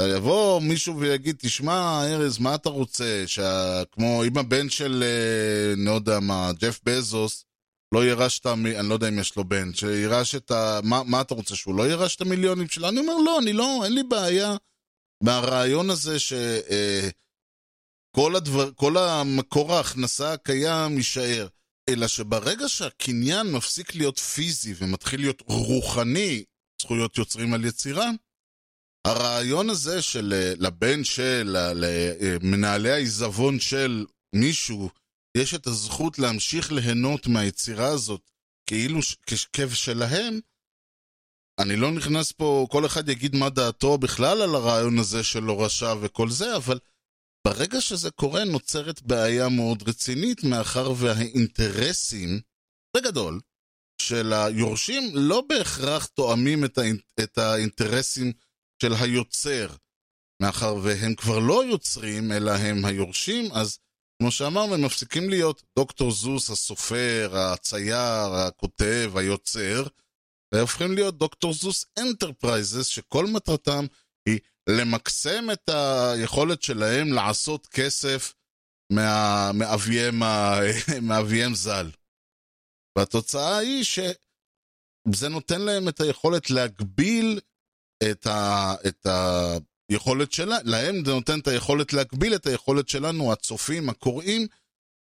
[0.00, 3.22] יבוא מישהו ויגיד, תשמע, ארז, מה אתה רוצה?
[3.26, 3.82] שה...
[3.92, 7.44] כמו אם הבן של, אה, אני לא יודע מה, ג'ף בזוס,
[7.94, 8.52] לא יירש את ה...
[8.52, 10.80] אני לא יודע אם יש לו בן, שירש את ה...
[10.82, 12.88] מה, מה אתה רוצה, שהוא לא יירש את המיליונים שלו?
[12.88, 14.56] אני אומר, לא, אני לא, אין לי בעיה
[15.22, 16.32] מהרעיון הזה ש...
[16.70, 17.08] אה,
[18.16, 21.48] כל, הדבר, כל המקור ההכנסה הקיים יישאר.
[21.88, 26.44] אלא שברגע שהקניין מפסיק להיות פיזי ומתחיל להיות רוחני,
[26.82, 28.10] זכויות יוצרים על יצירה,
[29.06, 34.90] הרעיון הזה של אה, לבן של, למנהלי העיזבון של מישהו,
[35.36, 38.30] יש את הזכות להמשיך ליהנות מהיצירה הזאת
[38.66, 40.40] כאילו כשכב שלהם,
[41.60, 45.94] אני לא נכנס פה, כל אחד יגיד מה דעתו בכלל על הרעיון הזה של הורשה
[46.00, 46.78] וכל זה, אבל
[47.46, 52.40] ברגע שזה קורה נוצרת בעיה מאוד רצינית, מאחר והאינטרסים,
[52.96, 53.40] בגדול,
[54.02, 56.96] של היורשים לא בהכרח תואמים את, האינ...
[57.20, 58.32] את האינטרסים
[58.82, 59.68] של היוצר.
[60.42, 63.78] מאחר והם כבר לא יוצרים, אלא הם היורשים, אז
[64.22, 69.86] כמו שאמרנו, הם מפסיקים להיות דוקטור זוס, הסופר, הצייר, הכותב, היוצר,
[70.52, 73.86] והם הופכים להיות דוקטור זוס Enterprises, שכל מטרתם
[74.28, 78.34] היא למקסם את היכולת שלהם לעשות כסף
[78.92, 79.50] מה...
[79.54, 80.60] מאביהם, ה...
[81.02, 81.90] מאביהם ז"ל.
[82.98, 87.40] והתוצאה היא שזה נותן להם את היכולת להגביל
[88.10, 89.06] את, ה, את
[89.90, 94.46] היכולת שלה, להם זה נותן את היכולת להגביל את היכולת שלנו, הצופים, הקוראים,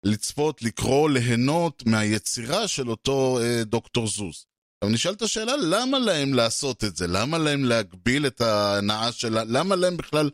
[0.05, 4.45] לצפות, לקרוא, ליהנות מהיצירה של אותו אה, דוקטור זוס.
[4.77, 7.07] עכשיו נשאלת השאלה, למה להם לעשות את זה?
[7.07, 9.43] למה להם להגביל את ההנאה שלה?
[9.43, 10.29] למה להם בכלל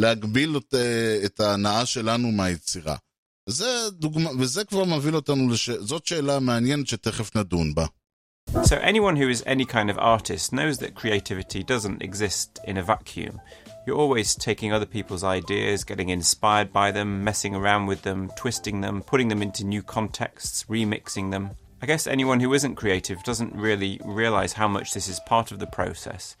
[0.00, 2.96] להגביל את, אה, את ההנאה שלנו מהיצירה?
[3.47, 5.69] זה דוגמה, וזה כבר מוביל אותנו, לש...
[5.69, 7.85] זאת שאלה מעניינת שתכף נדון בה.
[8.63, 12.83] So, anyone who is any kind of artist knows that creativity doesn't exist in a
[12.83, 13.39] vacuum.
[13.85, 18.81] You're always taking other people's ideas, getting inspired by them, messing around with them, twisting
[18.81, 21.51] them, putting them into new contexts, remixing them.
[21.81, 25.59] I guess anyone who isn't creative doesn't really realize how much this is part of
[25.59, 26.37] the process.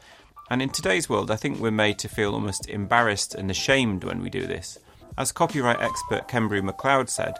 [0.49, 4.21] And in today's world, I think we're made to feel almost embarrassed and ashamed when
[4.21, 4.77] we do this.
[5.18, 7.34] As copyright expert Kembry MacLeod said,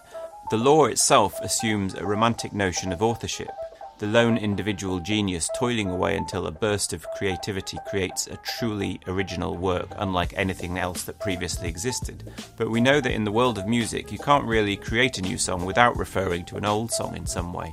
[0.51, 3.53] the law itself assumes a romantic notion of authorship,
[3.99, 9.57] the lone individual genius toiling away until a burst of creativity creates a truly original
[9.57, 12.33] work, unlike anything else that previously existed.
[12.57, 15.38] But we know that in the world of music, you can't really create a new
[15.38, 17.73] song without referring to an old song in some way.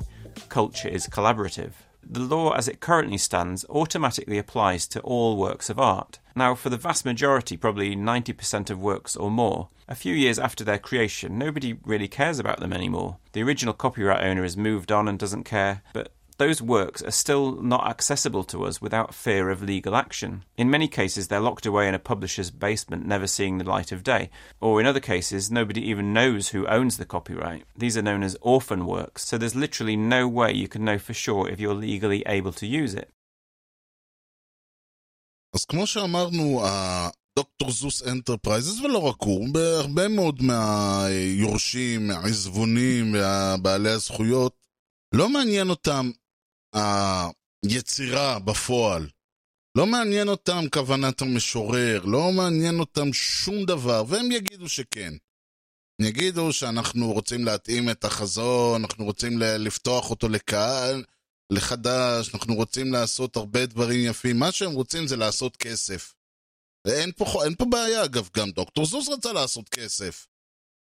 [0.49, 1.71] Culture is collaborative.
[2.07, 6.19] The law as it currently stands automatically applies to all works of art.
[6.35, 10.63] Now, for the vast majority, probably 90% of works or more, a few years after
[10.63, 13.17] their creation, nobody really cares about them anymore.
[13.33, 17.60] The original copyright owner has moved on and doesn't care, but those works are still
[17.60, 20.32] not accessible to us without fear of legal action.
[20.56, 24.02] In many cases, they're locked away in a publisher's basement, never seeing the light of
[24.02, 24.30] day.
[24.58, 27.64] Or in other cases, nobody even knows who owns the copyright.
[27.76, 31.12] These are known as orphan works, so there's literally no way you can know for
[31.12, 33.10] sure if you're legally able to use it.
[35.54, 36.62] אז כמו שאמרנו,
[37.36, 44.54] דוקטור זוס אנטרפרייזס, ולא רק הוא, בהרבה מאוד מהיורשים, מהעזבונים, ובעלי הזכויות,
[45.14, 46.10] לא מעניין אותם
[46.75, 49.07] היצירה בפועל.
[49.77, 55.13] לא מעניין אותם כוונת המשורר, לא מעניין אותם שום דבר, והם יגידו שכן.
[55.99, 61.03] הם יגידו שאנחנו רוצים להתאים את החזון, אנחנו רוצים לפתוח אותו לקהל,
[61.51, 64.39] לחדש, אנחנו רוצים לעשות הרבה דברים יפים.
[64.39, 66.13] מה שהם רוצים זה לעשות כסף.
[66.87, 70.27] ואין פה, אין פה בעיה, אגב, גם דוקטור זוס רצה לעשות כסף.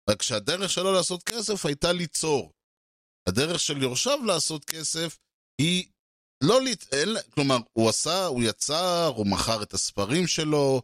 [0.09, 2.51] רק שהדרך שלו לעשות כסף הייתה ליצור.
[3.29, 5.17] הדרך של יורשיו לעשות כסף
[5.61, 5.85] היא
[6.43, 10.81] לא להתאל, כלומר, הוא עשה, הוא יצר, הוא מכר את הספרים שלו,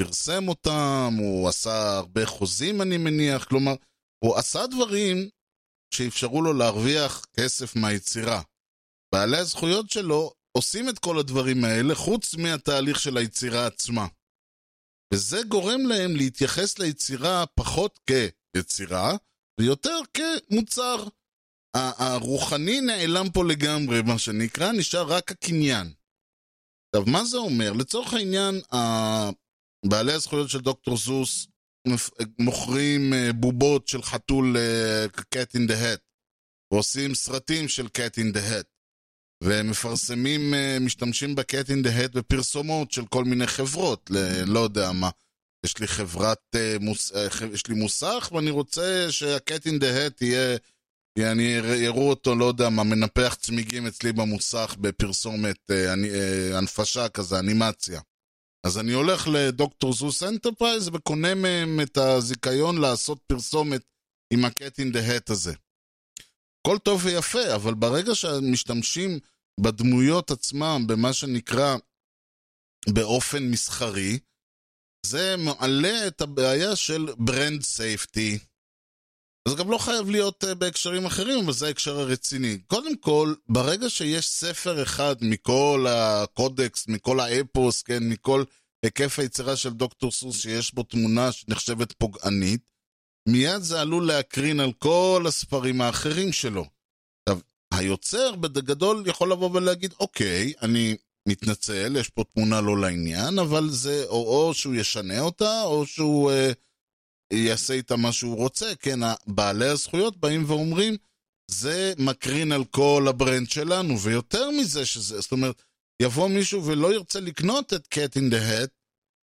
[0.00, 3.74] פרסם אותם, הוא עשה הרבה חוזים, אני מניח, כלומר,
[4.24, 5.28] הוא עשה דברים
[5.94, 8.42] שאפשרו לו להרוויח כסף מהיצירה.
[9.14, 14.06] בעלי הזכויות שלו עושים את כל הדברים האלה חוץ מהתהליך של היצירה עצמה.
[15.14, 17.98] וזה גורם להם להתייחס ליצירה פחות
[18.56, 19.16] כיצירה,
[19.60, 21.04] ויותר כמוצר.
[21.74, 25.92] הרוחני נעלם פה לגמרי, מה שנקרא, נשאר רק הקניין.
[26.94, 27.72] עכשיו, מה זה אומר?
[27.72, 28.60] לצורך העניין,
[29.86, 31.46] בעלי הזכויות של דוקטור זוס
[32.38, 34.56] מוכרים בובות של חתול
[35.34, 36.00] cat in the hat,
[36.72, 38.66] ועושים סרטים של cat in the hat,
[39.44, 45.10] ומפרסמים, משתמשים ב-cat in the hat בפרסומות של כל מיני חברות, ל- לא יודע מה.
[45.66, 46.56] יש לי חברת,
[47.52, 50.56] יש לי מוסך, ואני רוצה שה-cat in the hat תהיה...
[51.26, 51.42] אני
[51.82, 56.08] יראו אותו, לא יודע מה, מנפח צמיגים אצלי במוסך בפרסומת אני,
[56.54, 58.00] הנפשה כזה, אנימציה.
[58.66, 63.82] אז אני הולך לדוקטור זוס Enterprise וקונה מהם את הזיכיון לעשות פרסומת
[64.32, 65.52] עם ה-Cat in the Hat הזה.
[66.60, 69.18] הכל טוב ויפה, אבל ברגע שמשתמשים
[69.60, 71.76] בדמויות עצמם, במה שנקרא
[72.88, 74.18] באופן מסחרי,
[75.06, 78.38] זה מעלה את הבעיה של brand safety.
[79.48, 82.58] זה גם לא חייב להיות אה, בהקשרים אחרים, אבל זה ההקשר הרציני.
[82.66, 88.44] קודם כל, ברגע שיש ספר אחד מכל הקודקס, מכל האפוס, כן, מכל
[88.82, 92.60] היקף היצירה של דוקטור סוס שיש בו תמונה שנחשבת פוגענית,
[93.28, 96.64] מיד זה עלול להקרין על כל הספרים האחרים שלו.
[97.28, 97.40] עכשיו,
[97.74, 100.96] היוצר בגדול יכול לבוא ולהגיד, אוקיי, אני
[101.28, 106.30] מתנצל, יש פה תמונה לא לעניין, אבל זה, או, או שהוא ישנה אותה, או שהוא...
[106.30, 106.67] אה,
[107.32, 110.96] יעשה איתה מה שהוא רוצה, כן, בעלי הזכויות באים ואומרים,
[111.50, 115.62] זה מקרין על כל ה brand שלנו, ויותר מזה שזה, זאת אומרת,
[116.02, 118.68] יבוא מישהו ולא ירצה לקנות את Cat in the Hat,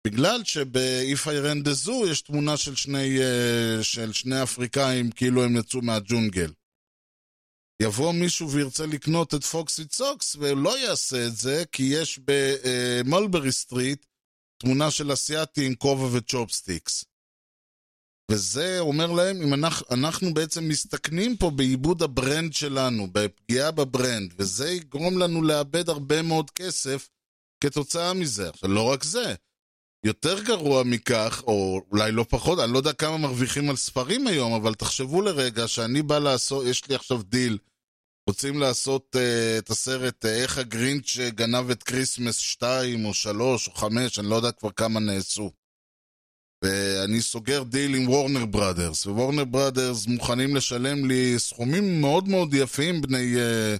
[0.06, 3.18] בגלל שב-If I ran the zoo יש תמונה של שני,
[3.82, 6.52] של שני אפריקאים כאילו הם יצאו מהג'ונגל.
[7.82, 13.52] יבוא מישהו וירצה לקנות את Fox in Socks ולא יעשה את זה, כי יש ב-Mulberry
[13.52, 14.06] Street
[14.58, 17.04] תמונה של אסיאתי עם כובע ו-chopsticks.
[18.30, 24.70] וזה אומר להם, אם אנחנו, אנחנו בעצם מסתכנים פה באיבוד ה-brand שלנו, בפגיעה ב-brand, וזה
[24.70, 27.08] יגרום לנו לאבד הרבה מאוד כסף
[27.64, 28.48] כתוצאה מזה.
[28.48, 29.34] עכשיו, לא רק זה,
[30.06, 34.52] יותר גרוע מכך, או אולי לא פחות, אני לא יודע כמה מרוויחים על ספרים היום,
[34.52, 37.58] אבל תחשבו לרגע שאני בא לעשות, יש לי עכשיו דיל,
[38.28, 39.18] רוצים לעשות uh,
[39.58, 44.36] את הסרט uh, איך הגרינץ' גנב את כריסמס 2 או 3 או 5, אני לא
[44.36, 45.50] יודע כבר כמה כן עשו.
[46.64, 53.00] ואני סוגר דיל עם וורנר בראדרס, ווורנר בראדרס מוכנים לשלם לי סכומים מאוד מאוד יפים,
[53.00, 53.78] בני uh,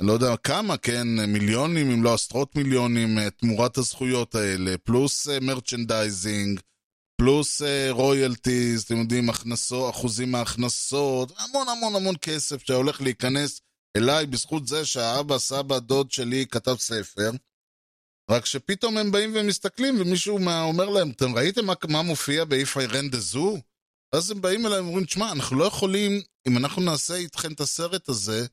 [0.00, 5.28] אני לא יודע כמה, כן, מיליונים, אם לא עשרות מיליונים, אה, תמורת הזכויות האלה, פלוס
[5.28, 6.60] merchandising,
[7.20, 13.60] פלוס royalties, אתם יודעים, הכנסות, אחוזים מההכנסות, המון המון המון כסף שהולך להיכנס
[13.96, 17.30] אליי בזכות זה שהאבא, סבא, דוד שלי כתב ספר.
[18.30, 22.92] רק שפתאום הם באים ומסתכלים, ומישהו אומר להם, אתם ראיתם מה, מה מופיע ב-If I
[22.92, 23.60] ran the zoo?
[24.12, 28.08] ואז הם באים אליי ואומרים, תשמע, אנחנו לא יכולים, אם אנחנו נעשה איתכם את הסרט
[28.08, 28.46] הזה,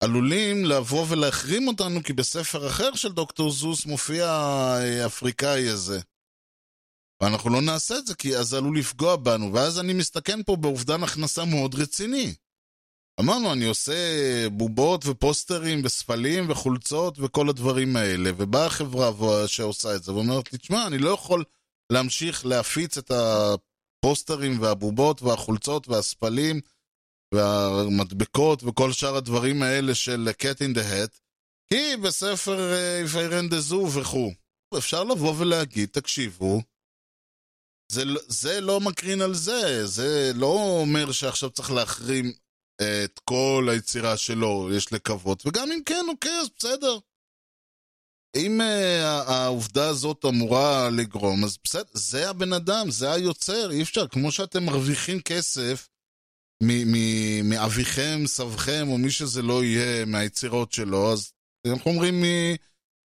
[0.00, 6.00] עלולים לבוא ולהחרים אותנו, כי בספר אחר של דוקטור זוס מופיע האפריקאי הזה.
[7.20, 10.56] ואנחנו לא נעשה את זה, כי אז זה עלול לפגוע בנו, ואז אני מסתכן פה
[10.56, 12.34] באובדן הכנסה מאוד רציני.
[13.20, 13.92] אמרנו, אני עושה
[14.52, 20.86] בובות ופוסטרים וספלים וחולצות וכל הדברים האלה, ובאה החברה שעושה את זה ואומרת לי, תשמע,
[20.86, 21.44] אני לא יכול
[21.92, 26.60] להמשיך להפיץ את הפוסטרים והבובות והחולצות והספלים
[27.34, 31.18] והמדבקות וכל שאר הדברים האלה של Cat in the Hat,
[31.72, 32.72] כי בספר
[33.04, 34.32] If I ran the zoo וכו'.
[34.78, 36.62] אפשר לבוא ולהגיד, תקשיבו,
[37.92, 42.32] זה, זה לא מקרין על זה, זה לא אומר שעכשיו צריך להחרים
[43.04, 46.98] את כל היצירה שלו, יש לקוות, וגם אם כן, אוקיי, אז בסדר.
[48.36, 54.08] אם uh, העובדה הזאת אמורה לגרום, אז בסדר, זה הבן אדם, זה היוצר, אי אפשר,
[54.08, 55.88] כמו שאתם מרוויחים כסף
[57.44, 61.32] מאביכם, סבכם, או מי שזה לא יהיה, מהיצירות שלו, אז
[61.66, 62.24] אנחנו אומרים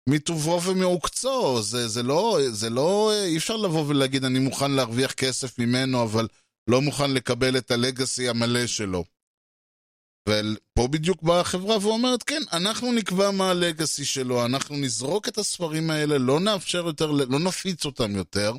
[0.09, 5.59] מטובו ומעוקצו, זה, זה לא, זה לא, אי אפשר לבוא ולהגיד אני מוכן להרוויח כסף
[5.59, 6.27] ממנו, אבל
[6.69, 9.03] לא מוכן לקבל את הלגאסי המלא שלו.
[10.29, 15.89] ופה בדיוק באה החברה ואומרת, כן, אנחנו נקבע מה הלגאסי שלו, אנחנו נזרוק את הספרים
[15.89, 18.53] האלה, לא נאפשר יותר, לא נפיץ אותם יותר,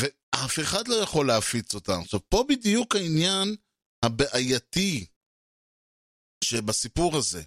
[0.00, 2.00] ואף אחד לא יכול להפיץ אותם.
[2.00, 3.56] עכשיו, פה בדיוק העניין
[4.04, 5.06] הבעייתי
[6.44, 7.42] שבסיפור הזה.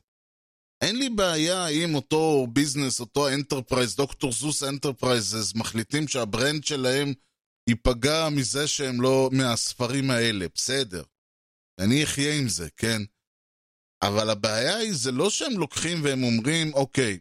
[0.81, 4.31] אין לי בעיה אם אותו business, אותו enterprise, Dr.
[4.31, 7.13] Seuss Enterprises, מחליטים שה-brand שלהם
[7.69, 11.03] ייפגע מזה שהם לא, מהספרים האלה, בסדר.
[11.79, 13.01] אני אחיה עם זה, כן?
[14.07, 17.19] אבל הבעיה היא, זה לא שהם לוקחים והם אומרים, אוקיי,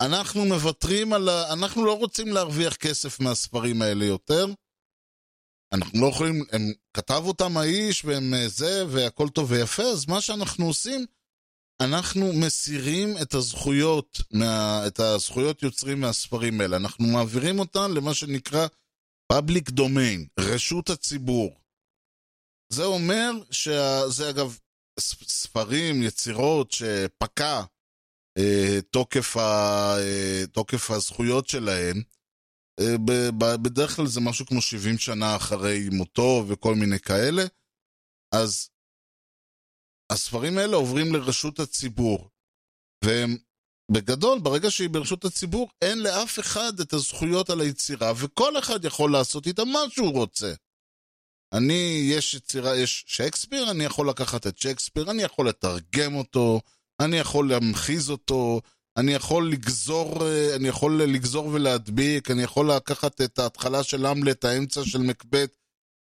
[0.00, 1.52] אנחנו מוותרים על ה...
[1.52, 4.46] אנחנו לא רוצים להרוויח כסף מהספרים האלה יותר.
[5.72, 10.20] אנחנו לא יכולים, הם כתב אותם האיש והם אה, זה, והכל טוב ויפה, אז מה
[10.20, 11.06] שאנחנו עושים,
[11.82, 16.76] אנחנו מסירים את הזכויות, מה, את הזכויות יוצרים מהספרים האלה.
[16.76, 18.66] אנחנו מעבירים אותן למה שנקרא
[19.32, 21.60] public domain, רשות הציבור.
[22.72, 24.58] זה אומר שזה אגב
[25.00, 27.62] ספרים, יצירות שפקע
[28.38, 29.40] אה, תוקף, ה,
[29.98, 32.02] אה, תוקף הזכויות שלהם,
[32.80, 32.96] אה,
[33.62, 37.42] בדרך כלל זה משהו כמו 70 שנה אחרי מותו וכל מיני כאלה,
[38.34, 38.70] אז
[40.12, 42.30] הספרים האלה עוברים לרשות הציבור,
[43.04, 43.36] והם
[43.92, 49.12] בגדול, ברגע שהיא ברשות הציבור, אין לאף אחד את הזכויות על היצירה, וכל אחד יכול
[49.12, 50.54] לעשות איתה מה שהוא רוצה.
[51.56, 56.60] אני, יש יצירה, יש שייקספיר, אני יכול לקחת את שייקספיר, אני יכול לתרגם אותו,
[57.00, 58.60] אני יכול להמחיז אותו,
[58.96, 64.84] אני יכול לגזור, אני יכול לגזור ולהדביק, אני יכול לקחת את ההתחלה של המלט, האמצע
[64.84, 65.56] של מקבט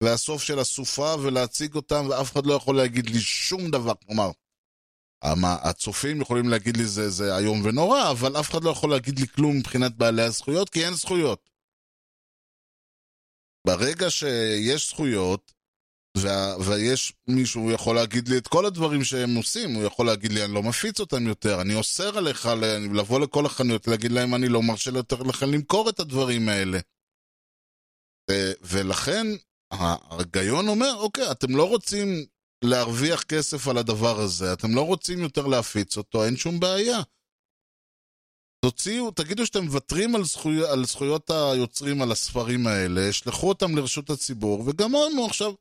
[0.03, 3.93] והסוף של הסופה ולהציג אותם, ואף אחד לא יכול להגיד לי שום דבר.
[4.05, 4.31] כלומר,
[5.41, 9.57] הצופים יכולים להגיד לי זה איום ונורא, אבל אף אחד לא יכול להגיד לי כלום
[9.57, 11.52] מבחינת בעלי הזכויות, כי אין זכויות.
[13.67, 15.53] ברגע שיש זכויות,
[16.17, 20.45] וה, ויש מישהו יכול להגיד לי את כל הדברים שהם עושים, הוא יכול להגיד לי,
[20.45, 22.49] אני לא מפיץ אותם יותר, אני אוסר עליך
[22.93, 26.79] לבוא לכל החנויות, להגיד להם, אני לא מרשה יותר לכם למכור את הדברים האלה.
[28.61, 29.27] ולכן,
[29.71, 32.25] ההיגיון אומר, אוקיי, אתם לא רוצים
[32.63, 36.99] להרוויח כסף על הדבר הזה, אתם לא רוצים יותר להפיץ אותו, אין שום בעיה.
[38.63, 44.09] תוציאו, תגידו שאתם מוותרים על, זכוי, על זכויות היוצרים על הספרים האלה, שלחו אותם לרשות
[44.09, 45.53] הציבור, וגמרנו עכשיו.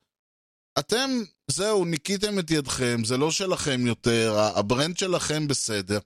[0.78, 1.10] אתם,
[1.50, 5.98] זהו, ניקיתם את ידכם, זה לא שלכם יותר, הברנד שלכם בסדר.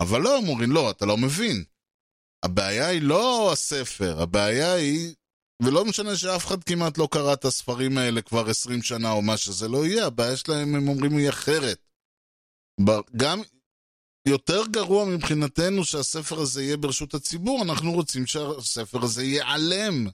[0.00, 1.64] אבל לא, אמורים, לא, אתה לא מבין.
[2.44, 5.14] הבעיה היא לא הספר, הבעיה היא,
[5.62, 9.36] ולא משנה שאף אחד כמעט לא קרא את הספרים האלה כבר עשרים שנה או מה
[9.36, 11.78] שזה לא יהיה, הבעיה שלהם, הם אומרים, היא אחרת.
[13.16, 13.42] גם
[14.28, 20.08] יותר גרוע מבחינתנו שהספר הזה יהיה ברשות הציבור, אנחנו רוצים שהספר הזה ייעלם.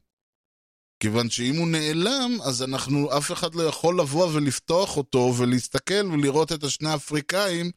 [1.03, 6.53] כיוון שאם הוא נעלם, אז אנחנו, אף אחד לא יכול לבוא ולפתוח אותו ולהסתכל ולראות
[6.53, 7.71] את השני האפריקאים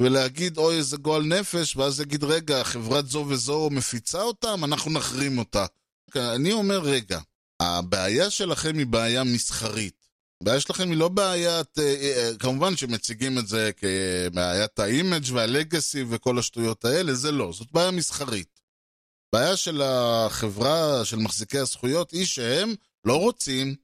[0.00, 5.38] ולהגיד, אוי, איזה גועל נפש, ואז יגיד, רגע, חברת זו וזו מפיצה אותם, אנחנו נחרים
[5.38, 5.66] אותה.
[6.16, 7.20] אני אומר, רגע,
[7.62, 10.01] הבעיה שלכם היא בעיה מסחרית.
[10.42, 16.38] הבעיה שלכם היא לא בעיית, אה, אה, כמובן שמציגים את זה כבעיית ה-image וה-legacy וכל
[16.38, 18.60] השטויות האלה, זה לא, זאת בעיה מסחרית.
[19.34, 22.74] בעיה של החברה, של מחזיקי הזכויות, היא שהם
[23.04, 23.74] לא רוצים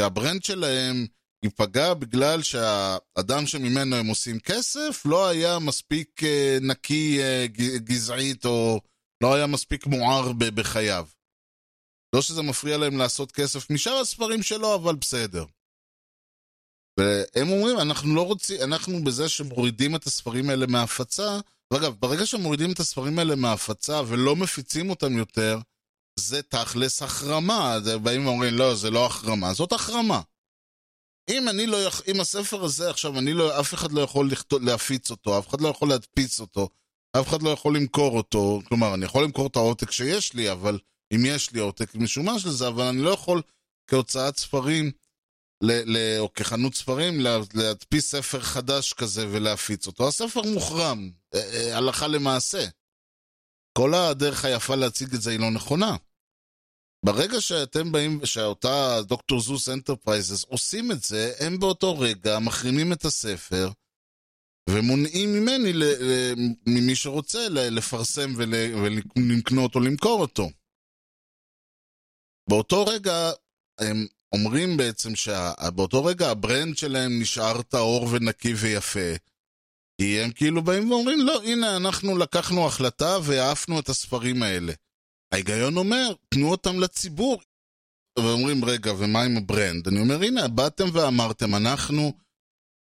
[0.00, 1.06] שה-brand שלהם
[1.44, 7.46] ייפגע בגלל שהאדם שממנו הם עושים כסף לא היה מספיק אה, נקי אה,
[7.76, 8.80] גזעית או
[9.22, 11.06] לא היה מספיק מואר בחייו.
[12.14, 15.44] לא שזה מפריע להם לעשות כסף משאר הספרים שלו, אבל בסדר.
[17.00, 21.40] והם אומרים, אנחנו לא רוצים, אנחנו בזה שמורידים את הספרים האלה מההפצה,
[21.72, 25.58] ואגב, ברגע שמורידים את הספרים האלה מההפצה ולא מפיצים אותם יותר,
[26.18, 27.78] זה תכלס החרמה.
[28.02, 30.20] באים ואומרים, לא, זה לא החרמה, זאת החרמה.
[31.30, 31.78] אם אני לא.
[32.08, 35.60] אם הספר הזה עכשיו, אני לא, אף אחד לא יכול לכתוב, להפיץ אותו, אף אחד
[35.60, 36.68] לא יכול להדפיס אותו,
[37.20, 40.78] אף אחד לא יכול למכור אותו, כלומר, אני יכול למכור את העותק שיש לי, אבל
[41.14, 43.42] אם יש לי עותק משומש לזה, אבל אני לא יכול
[43.90, 44.90] כהוצאת ספרים,
[45.60, 50.08] ל, ל, או כחנות ספרים, לה, להדפיס ספר חדש כזה ולהפיץ אותו.
[50.08, 52.64] הספר מוחרם, אה, אה, הלכה למעשה.
[53.78, 55.96] כל הדרך היפה להציג את זה היא לא נכונה.
[57.04, 59.40] ברגע שאתם באים, שאותה Dr.
[59.40, 63.70] Seuss Enterprises עושים את זה, הם באותו רגע מחרימים את הספר
[64.70, 65.72] ומונעים ממני,
[66.66, 68.54] ממי שרוצה, לפרסם ול,
[68.84, 70.50] ולקנות או למכור אותו.
[72.48, 73.30] באותו רגע
[73.80, 79.14] הם אומרים בעצם שבאותו רגע ה-brand שלהם נשאר טהור ונקי ויפה.
[80.00, 84.72] כי הם כאילו באים ואומרים, לא, הנה, אנחנו לקחנו החלטה והעפנו את הספרים האלה.
[85.32, 87.40] ההיגיון אומר, תנו אותם לציבור.
[88.18, 89.88] ואומרים, רגע, ומה עם ה-brand?
[89.88, 92.12] אני אומר, הנה, באתם ואמרתם, אנחנו,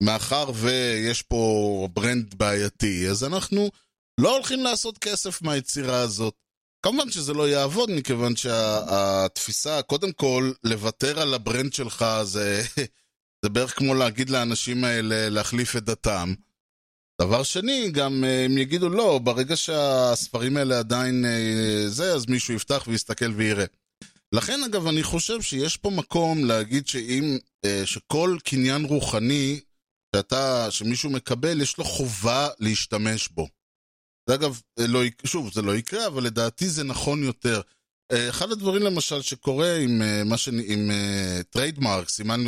[0.04, 3.72] מאחר ויש פה brand בעייתי, אז אנחנו
[4.20, 6.36] לא הולכים לעשות כסף מהיצירה הזאת.
[6.84, 12.62] כמובן שזה לא יעבוד, מכיוון שהתפיסה, קודם כל, לוותר על ה-brand שלך זה,
[13.44, 16.34] זה בערך כמו להגיד לאנשים האלה להחליף את דתם.
[17.22, 22.54] דבר שני, גם אה, הם יגידו לא, ברגע שהספרים האלה עדיין אה, זה, אז מישהו
[22.54, 23.66] יפתח ויסתכל ויראה.
[24.32, 29.60] לכן, אגב, אני חושב שיש פה מקום להגיד שאם, אה, שכל קניין רוחני
[30.16, 33.48] שאתה, שמישהו מקבל, יש לו חובה להשתמש בו.
[34.28, 37.62] זה אגב, לא, שוב, זה לא יקרה, אבל לדעתי זה נכון יותר.
[38.30, 40.48] אחד הדברים למשל שקורה עם, מה ש...
[40.48, 40.92] עם
[41.50, 42.44] trademark, סימן,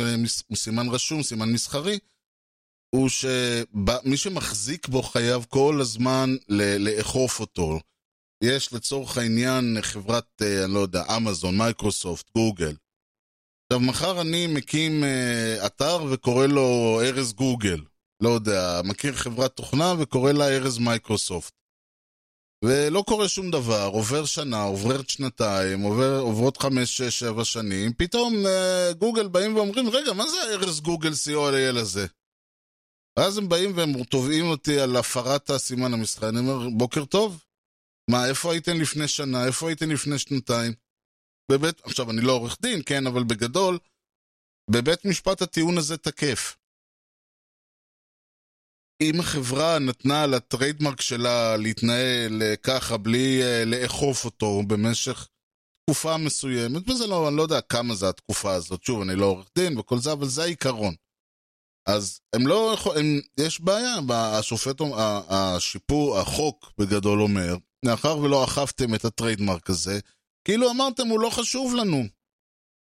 [0.54, 1.98] סימן רשום, סימן מסחרי,
[2.94, 6.36] הוא שמי שמחזיק בו חייב כל הזמן
[6.78, 7.80] לאכוף אותו.
[8.44, 12.76] יש לצורך העניין חברת, אני לא יודע, אמזון, מייקרוסופט, גוגל.
[13.66, 15.04] עכשיו, מחר אני מקים
[15.66, 17.80] אתר וקורא לו ארז גוגל.
[18.22, 21.54] לא יודע, מקים חברת תוכנה וקורא לה ארז מייקרוסופט.
[22.64, 28.34] ולא קורה שום דבר, עובר שנה, עוברת שנתיים, עובר, עוברות חמש, שש, שבע שנים, פתאום
[28.98, 32.06] גוגל באים ואומרים, רגע, מה זה הארז גוגל co.il הזה?
[33.18, 37.44] ואז הם באים והם תובעים אותי על הפרת הסימן המסחרי, אני אומר, בוקר טוב.
[38.10, 39.46] מה, איפה הייתם לפני שנה?
[39.46, 40.72] איפה הייתם לפני שנתיים?
[41.52, 43.78] בבית, עכשיו, אני לא עורך דין, כן, אבל בגדול,
[44.70, 46.56] בבית משפט הטיעון הזה תקף.
[49.10, 55.28] אם החברה נתנה על הטריידמרק שלה להתנהל ככה בלי uh, לאכוף אותו במשך
[55.86, 59.46] תקופה מסוימת, וזה לא, אני לא יודע כמה זה התקופה הזאת, שוב, אני לא עורך
[59.58, 60.94] דין וכל זה, אבל זה העיקרון.
[61.88, 64.80] אז הם לא יכולים, יש בעיה, השופט,
[65.28, 70.00] השיפור, החוק בגדול אומר, מאחר ולא אכפתם את הטריידמרק הזה,
[70.44, 72.04] כאילו אמרתם, הוא לא חשוב לנו.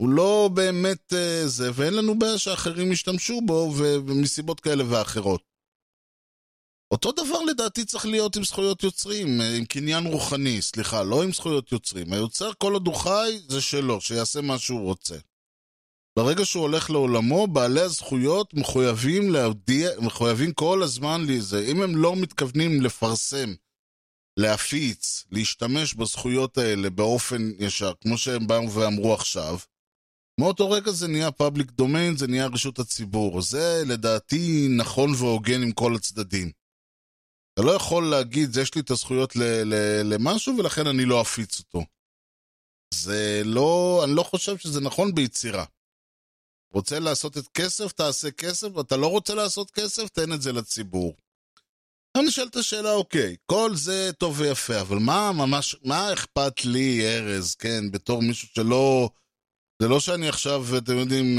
[0.03, 5.52] הוא לא באמת uh, זה, ואין לנו בעיה שאחרים ישתמשו בו, ומסיבות כאלה ואחרות.
[6.93, 11.73] אותו דבר לדעתי צריך להיות עם זכויות יוצרים, עם קניין רוחני, סליחה, לא עם זכויות
[11.73, 12.13] יוצרים.
[12.13, 15.17] היוצר כל עוד הוא חי, זה שלו, שיעשה מה שהוא רוצה.
[16.19, 21.65] ברגע שהוא הולך לעולמו, בעלי הזכויות מחויבים להודיע, מחויבים כל הזמן לזה.
[21.71, 23.55] אם הם לא מתכוונים לפרסם,
[24.37, 29.59] להפיץ, להשתמש בזכויות האלה באופן ישר, כמו שהם באו ואמרו עכשיו,
[30.41, 33.43] מאותו רגע זה נהיה פאבליק דומיין, זה נהיה רשות הציבור.
[33.43, 36.62] זה לדעתי נכון והוגן עם כל הצדדים.
[37.55, 39.37] אתה לא יכול להגיד, יש לי את הזכויות
[40.05, 41.85] למשהו ולכן אני לא אפיץ אותו.
[42.95, 45.65] זה לא, אני לא חושב שזה נכון ביצירה.
[46.73, 51.17] רוצה לעשות את כסף, תעשה כסף, ואתה לא רוצה לעשות כסף, תן את זה לציבור.
[52.17, 57.03] אני שואל את השאלה, אוקיי, כל זה טוב ויפה, אבל מה ממש, מה אכפת לי,
[57.07, 59.11] ארז, כן, בתור מישהו שלא...
[59.83, 61.39] זה לא שאני עכשיו, אתם יודעים,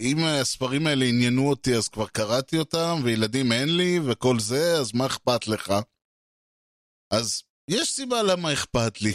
[0.00, 4.94] אם הספרים האלה עניינו אותי, אז כבר קראתי אותם, וילדים אין לי, וכל זה, אז
[4.94, 5.74] מה אכפת לך?
[7.10, 9.12] אז יש סיבה למה אכפת לי.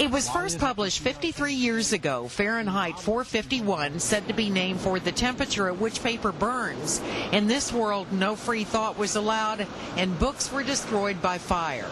[0.00, 2.26] It was first published 53 years ago.
[2.26, 7.00] Fahrenheit 451, said to be named for the temperature at which paper burns.
[7.30, 11.88] In this world, no free thought was allowed, and books were destroyed by fire.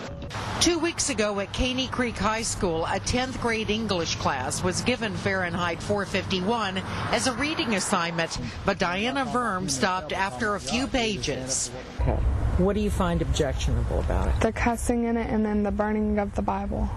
[0.58, 5.14] Two weeks ago at Caney Creek High School, a 10th grade English class was given
[5.14, 6.78] Fahrenheit 451
[7.12, 8.36] as a reading assignment,
[8.66, 11.68] but Diana Verm stopped after a few pages.
[12.58, 14.40] What do you find objectionable about it?
[14.40, 16.90] The cussing in it and then the burning of the Bible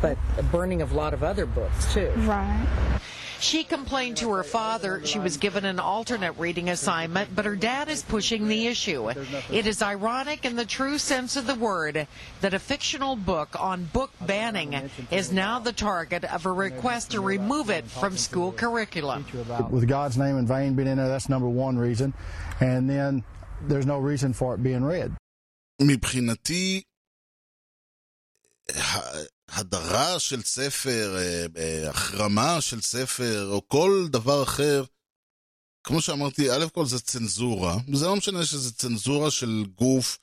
[0.00, 2.10] But the burning of a lot of other books, too.
[2.16, 3.00] Right.
[3.42, 7.88] She complained to her father she was given an alternate reading assignment, but her dad
[7.88, 9.08] is pushing the issue.
[9.50, 12.06] It is ironic in the true sense of the word
[12.40, 17.20] that a fictional book on book banning is now the target of a request to
[17.20, 19.26] remove it from school curriculum.
[19.70, 22.14] With God's name in vain being in there, that's number one reason.
[22.60, 23.24] And then
[23.66, 25.16] there's no reason for it being read.
[25.80, 26.82] מבחינתי,
[29.49, 31.17] הדרה של ספר,
[31.89, 34.83] החרמה של ספר, או כל דבר אחר,
[35.83, 40.17] כמו שאמרתי, א' כל זה צנזורה, וזה לא משנה שזה צנזורה של גוף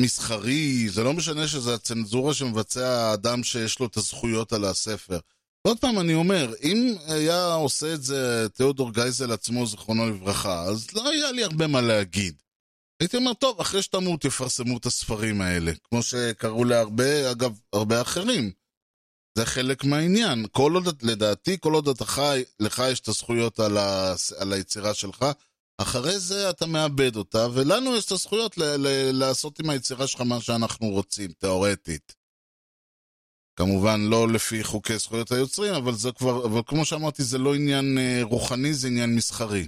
[0.00, 5.18] מסחרי, זה לא משנה שזה הצנזורה שמבצע האדם שיש לו את הזכויות על הספר.
[5.62, 10.92] עוד פעם אני אומר, אם היה עושה את זה תיאודור גייזל עצמו, זיכרונו לברכה, אז
[10.94, 12.41] לא היה לי הרבה מה להגיד.
[13.02, 18.52] הייתי אומר, טוב, אחרי שתמות יפרסמו את הספרים האלה, כמו שקראו להרבה, אגב, הרבה אחרים.
[19.38, 20.46] זה חלק מהעניין.
[20.52, 24.94] כל עוד, לדעתי, כל עוד אתה חי, לך יש את הזכויות על, ה, על היצירה
[24.94, 25.24] שלך,
[25.78, 30.20] אחרי זה אתה מאבד אותה, ולנו יש את הזכויות ל, ל, לעשות עם היצירה שלך
[30.20, 32.14] מה שאנחנו רוצים, תאורטית.
[33.56, 37.98] כמובן לא לפי חוקי זכויות היוצרים, אבל זה כבר, אבל כמו שאמרתי, זה לא עניין
[38.22, 39.66] רוחני, זה עניין מסחרי.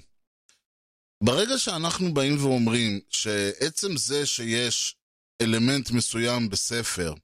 [1.24, 4.96] ברגע שאנחנו באים ואומרים שעצם זה שיש
[5.42, 7.14] אלמנט מסוים בספר.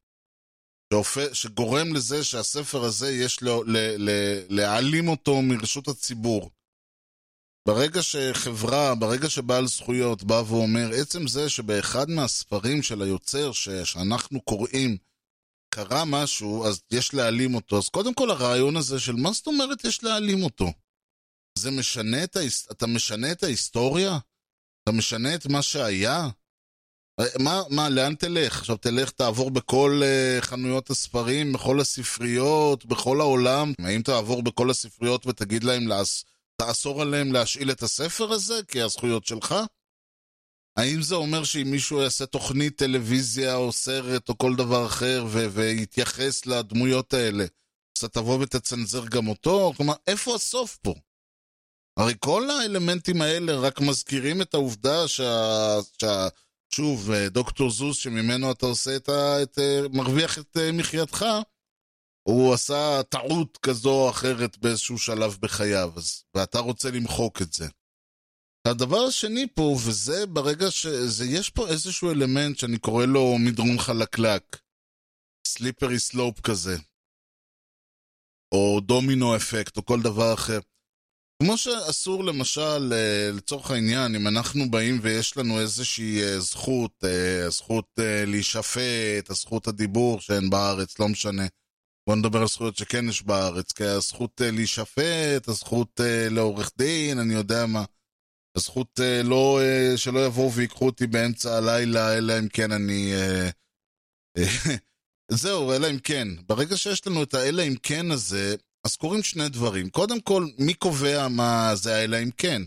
[1.32, 3.76] שגורם לזה שהספר הזה יש לו, ל...
[3.76, 4.10] ל...
[4.48, 6.50] להעלים אותו מרשות הציבור,
[7.68, 13.68] ברגע שחברה, ברגע שבעל זכויות בא ואומר, עצם זה שבאחד מהספרים של היוצר ש...
[13.68, 14.96] שאנחנו קוראים,
[15.74, 17.78] קרה משהו, אז יש להעלים אותו.
[17.78, 20.72] אז קודם כל הרעיון הזה של מה זאת אומרת יש להעלים אותו?
[21.58, 22.68] זה משנה את ההיס...
[22.70, 24.18] אתה משנה את ההיסטוריה?
[24.82, 26.28] אתה משנה את מה שהיה?
[27.38, 28.58] מה, מה, לאן תלך?
[28.58, 33.72] עכשיו תלך, תעבור בכל uh, חנויות הספרים, בכל הספריות, בכל העולם.
[33.78, 36.24] האם תעבור בכל הספריות ותגיד להם, להס...
[36.56, 39.54] תאסור עליהם להשאיל את הספר הזה, כי הזכויות שלך?
[40.76, 45.50] האם זה אומר שאם מישהו יעשה תוכנית טלוויזיה או סרט או כל דבר אחר ו-
[45.50, 47.44] ויתייחס לדמויות האלה,
[47.98, 49.72] אז אתה תבוא ותצנזר גם אותו?
[49.76, 50.94] כלומר, איפה הסוף פה?
[52.00, 55.76] הרי כל האלמנטים האלה רק מזכירים את העובדה שה...
[56.00, 56.28] שה...
[56.74, 59.42] שוב, דוקטור זוס, שממנו אתה עושה את ה...
[59.42, 59.58] את...
[59.92, 61.24] מרוויח את מחייתך,
[62.28, 66.24] הוא עשה טעות כזו או אחרת באיזשהו שלב בחייו, אז...
[66.34, 67.68] ואתה רוצה למחוק את זה.
[68.68, 70.86] הדבר השני פה, וזה ברגע ש...
[70.86, 74.56] זה, יש פה איזשהו אלמנט שאני קורא לו מדרון חלקלק.
[75.46, 76.76] סליפרי סלופ כזה.
[78.54, 80.58] או דומינו אפקט, או כל דבר אחר.
[81.42, 82.92] כמו שאסור למשל,
[83.32, 87.04] לצורך העניין, אם אנחנו באים ויש לנו איזושהי זכות,
[87.46, 87.86] הזכות
[88.26, 91.46] להישפט, הזכות הדיבור שאין בארץ, לא משנה.
[92.06, 97.66] בוא נדבר על זכויות שכן יש בארץ, כי הזכות להישפט, הזכות לעורך דין, אני יודע
[97.66, 97.84] מה.
[98.56, 99.60] הזכות לא,
[99.96, 103.12] שלא יבואו ויקחו אותי באמצע הלילה, אלא אם כן אני...
[105.42, 106.28] זהו, אלא אם כן.
[106.46, 109.90] ברגע שיש לנו את האלא אם כן הזה, אז קורים שני דברים.
[109.90, 112.62] קודם כל, מי קובע מה זה האלא אם כן?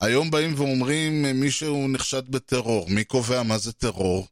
[0.00, 2.88] היום באים ואומרים מישהו נחשד בטרור.
[2.90, 4.26] מי קובע מה זה טרור?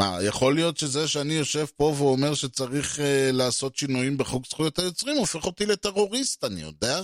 [0.00, 3.02] מה, יכול להיות שזה שאני יושב פה ואומר שצריך uh,
[3.32, 7.02] לעשות שינויים בחוק זכויות היוצרים, הופך אותי לטרוריסט, אני יודע.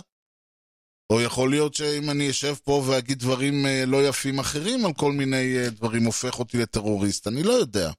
[1.10, 5.12] או יכול להיות שאם אני אשב פה ואגיד דברים uh, לא יפים אחרים על כל
[5.12, 7.90] מיני uh, דברים, הופך אותי לטרוריסט, אני לא יודע.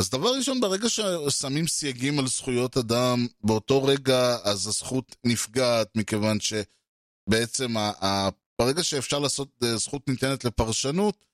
[0.00, 6.38] אז דבר ראשון, ברגע ששמים סייגים על זכויות אדם, באותו רגע אז הזכות נפגעת, מכיוון
[6.40, 8.28] שבעצם ה- ה-
[8.60, 11.24] ברגע שאפשר לעשות זכות ניתנת לפרשנות,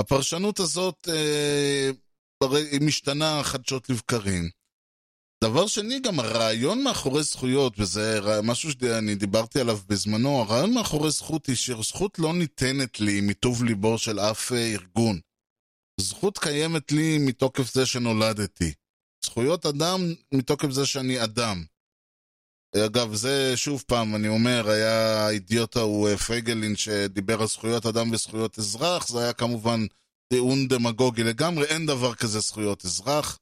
[0.00, 1.90] הפרשנות הזאת אה,
[2.72, 4.50] היא משתנה חדשות לבקרים.
[5.44, 11.46] דבר שני, גם הרעיון מאחורי זכויות, וזה משהו שאני דיברתי עליו בזמנו, הרעיון מאחורי זכות
[11.46, 15.20] היא שזכות לא ניתנת לי מטוב ליבו של אף ארגון.
[16.00, 18.72] זכות קיימת לי מתוקף זה שנולדתי.
[19.24, 20.00] זכויות אדם
[20.32, 21.64] מתוקף זה שאני אדם.
[22.76, 28.58] אגב, זה שוב פעם, אני אומר, היה האידיוט ההוא פייגלין שדיבר על זכויות אדם וזכויות
[28.58, 29.86] אזרח, זה היה כמובן
[30.32, 33.38] טיעון דמגוגי לגמרי, אין דבר כזה זכויות אזרח.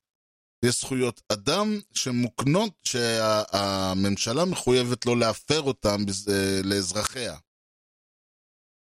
[0.64, 7.36] יש זכויות אדם שמוקנות, שהממשלה מחויבת לא להפר אותן אה, לאזרחיה.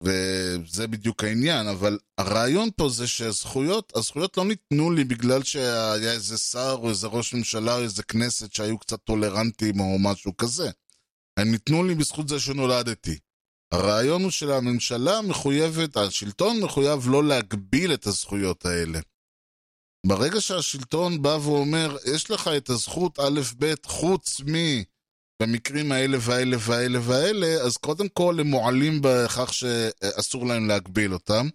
[0.02, 6.38] וזה בדיוק העניין, אבל הרעיון פה זה שהזכויות, הזכויות לא ניתנו לי בגלל שהיה איזה
[6.38, 10.70] שר או איזה ראש ממשלה או איזה כנסת שהיו קצת טולרנטים או משהו כזה.
[11.36, 13.18] הם ניתנו לי בזכות זה שנולדתי.
[13.72, 19.00] הרעיון הוא שהממשלה מחויבת, השלטון מחויב לא להגביל את הזכויות האלה.
[20.06, 24.54] ברגע שהשלטון בא ואומר, יש לך את הזכות א' ב' חוץ מ...
[25.42, 31.48] במקרים האלה והאלה והאלה והאלה, אז קודם כל הם מועלים בכך שאסור להם להגביל אותם.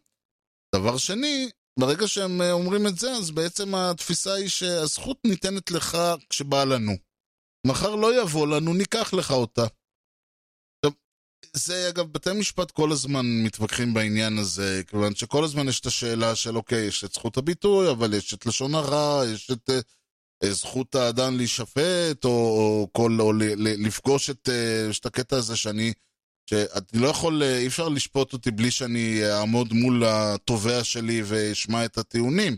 [0.76, 5.98] דבר שני, ברגע שהם אה, אומרים את זה, אז בעצם התפיסה היא שהזכות ניתנת לך
[6.30, 6.92] כשבא לנו.
[7.68, 9.66] מחר לא יבוא לנו, ניקח לך אותה.
[9.66, 10.92] עכשיו,
[11.54, 16.36] זה אגב, בתי משפט כל הזמן מתווכחים בעניין הזה, כיוון שכל הזמן יש את השאלה
[16.36, 19.80] של אוקיי, יש את זכות הביטוי, אבל יש את לשון הרע, יש את אה,
[20.44, 25.56] זכות האדם להישפט, או, או, כל, או ל, ל, לפגוש את, אה, את הקטע הזה
[25.56, 25.94] שאני,
[26.50, 31.86] שאני לא יכול, אה, אי אפשר לשפוט אותי בלי שאני אעמוד מול התובע שלי ואשמע
[31.86, 32.58] את הטיעונים.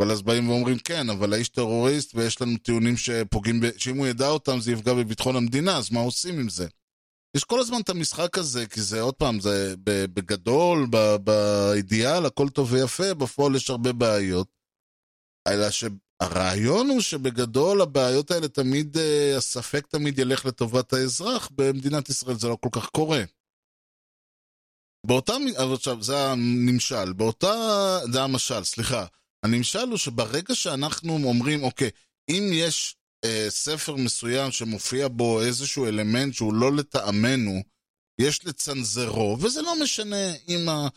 [0.00, 3.66] אבל אז באים ואומרים כן, אבל האיש טרוריסט ויש לנו טיעונים שפוגעים, ב...
[3.76, 6.66] שאם הוא ידע אותם זה יפגע בביטחון המדינה, אז מה עושים עם זה?
[7.36, 10.86] יש כל הזמן את המשחק הזה, כי זה עוד פעם, זה בגדול,
[11.24, 14.48] באידיאל, הכל טוב ויפה, בפועל יש הרבה בעיות.
[15.48, 15.70] אלא
[16.22, 22.48] שהרעיון הוא שבגדול הבעיות האלה תמיד, אה, הספק תמיד ילך לטובת האזרח, במדינת ישראל זה
[22.48, 23.22] לא כל כך קורה.
[25.06, 27.54] באותה, אבל עכשיו, זה הנמשל, באותה,
[28.12, 29.06] זה המשל, סליחה.
[29.42, 31.90] הנמשל הוא שברגע שאנחנו אומרים, אוקיי,
[32.28, 37.62] אם יש אה, ספר מסוים שמופיע בו איזשהו אלמנט שהוא לא לטעמנו,
[38.20, 40.88] יש לצנזרו, וזה לא משנה אם ה, אה,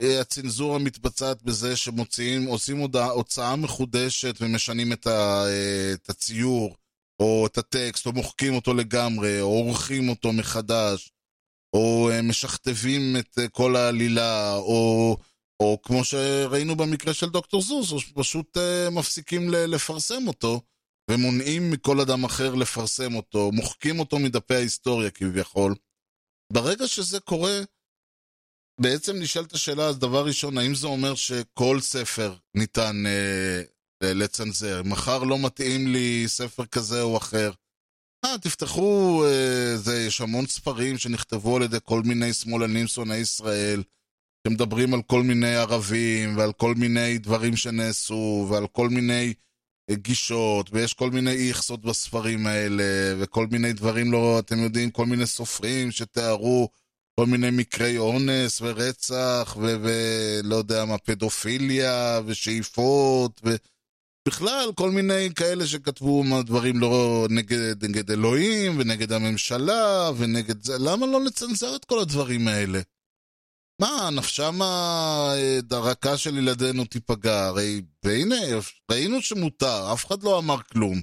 [0.00, 6.76] הצנזורה מתבצעת בזה שמוציאים, עושים הודעה, הוצאה מחודשת ומשנים את, ה, אה, את הציור,
[7.20, 11.12] או את הטקסט, או מוחקים אותו לגמרי, או עורכים אותו מחדש,
[11.76, 15.16] או אה, משכתבים את אה, כל העלילה, או...
[15.60, 20.60] או כמו שראינו במקרה של דוקטור זוז, uh, מפסיקים לפרסם אותו,
[21.10, 25.74] ומונעים מכל אדם אחר לפרסם אותו, מוחקים אותו מדפי ההיסטוריה כביכול.
[26.52, 27.60] ברגע שזה קורה,
[28.80, 34.82] בעצם נשאלת השאלה, אז דבר ראשון, האם זה אומר שכל ספר ניתן uh, לצנזר?
[34.82, 37.50] מחר לא מתאים לי ספר כזה או אחר.
[38.24, 43.82] אה, תפתחו, uh, זה, יש המון ספרים שנכתבו על ידי כל מיני שמאלנים שונאי ישראל.
[44.46, 49.34] שמדברים על כל מיני ערבים, ועל כל מיני דברים שנעשו, ועל כל מיני
[49.92, 52.84] גישות, ויש כל מיני איכסות בספרים האלה,
[53.18, 56.68] וכל מיני דברים לא, אתם יודעים, כל מיני סופרים שתיארו
[57.20, 66.24] כל מיני מקרי אונס ורצח, ולא יודע מה, פדופיליה, ושאיפות, ובכלל כל מיני כאלה שכתבו
[66.44, 72.48] דברים לא נגד, נגד אלוהים, ונגד הממשלה, ונגד זה, למה לא לצנזר את כל הדברים
[72.48, 72.80] האלה?
[73.80, 78.36] מה, נפשם הדרכה של ילדינו תיפגע, הרי והנה,
[78.90, 81.02] ראינו שמותר, אף אחד לא אמר כלום.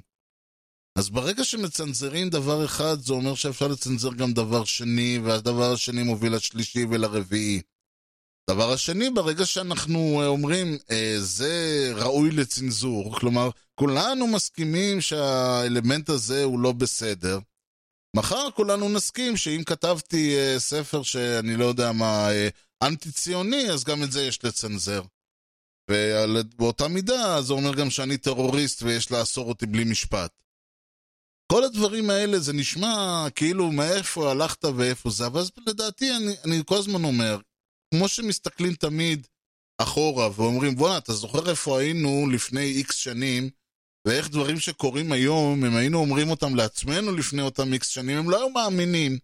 [0.97, 6.35] אז ברגע שמצנזרים דבר אחד, זה אומר שאפשר לצנזר גם דבר שני, והדבר השני מוביל
[6.35, 7.61] לשלישי ולרביעי.
[8.49, 16.59] דבר השני, ברגע שאנחנו אומרים, אה, זה ראוי לצנזור, כלומר, כולנו מסכימים שהאלמנט הזה הוא
[16.59, 17.39] לא בסדר,
[18.15, 22.49] מחר כולנו נסכים שאם כתבתי אה, ספר שאני לא יודע מה, אה,
[22.83, 25.01] אנטי-ציוני, אז גם את זה יש לצנזר.
[25.91, 30.46] ובאותה מידה זה אומר גם שאני טרוריסט ויש לאסור אותי בלי משפט.
[31.51, 36.77] כל הדברים האלה זה נשמע כאילו מאיפה הלכת ואיפה זה, אבל לדעתי אני, אני כל
[36.77, 37.39] הזמן אומר,
[37.93, 39.27] כמו שמסתכלים תמיד
[39.81, 43.49] אחורה ואומרים בואנה אתה זוכר איפה היינו לפני איקס שנים
[44.07, 48.37] ואיך דברים שקורים היום, אם היינו אומרים אותם לעצמנו לפני אותם איקס שנים, הם לא
[48.37, 49.17] היו מאמינים.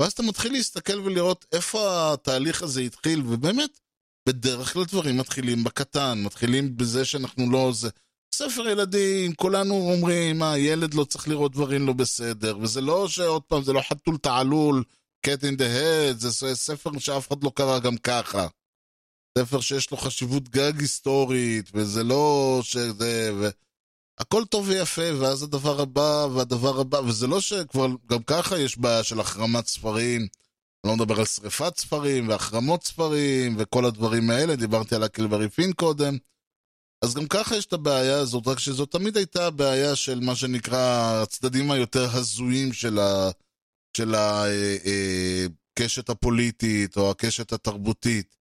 [0.00, 3.80] ואז אתה מתחיל להסתכל ולראות איפה התהליך הזה התחיל, ובאמת,
[4.28, 7.70] בדרך כלל דברים מתחילים בקטן, מתחילים בזה שאנחנו לא...
[7.74, 7.88] זה...
[8.34, 13.42] ספר ילדים, כולנו אומרים, מה, ילד לא צריך לראות דברים לא בסדר, וזה לא שעוד
[13.42, 14.84] פעם, זה לא חתול תעלול,
[15.26, 18.46] cat in the head, זה ספר שאף אחד לא קרא גם ככה.
[19.38, 23.30] ספר שיש לו חשיבות גג היסטורית, וזה לא שזה...
[23.34, 23.48] ו...
[24.18, 29.02] הכל טוב ויפה, ואז הדבר הבא, והדבר הבא, וזה לא שכבר, גם ככה יש בעיה
[29.02, 34.94] של החרמת ספרים, אני לא מדבר על שריפת ספרים, והחרמות ספרים, וכל הדברים האלה, דיברתי
[34.94, 36.16] על הקלבריפין קודם,
[37.02, 41.22] אז גם ככה יש את הבעיה הזאת, רק שזאת תמיד הייתה הבעיה של מה שנקרא
[41.22, 43.30] הצדדים היותר הזויים של, ה,
[43.96, 48.36] של הקשת הפוליטית, או הקשת התרבותית.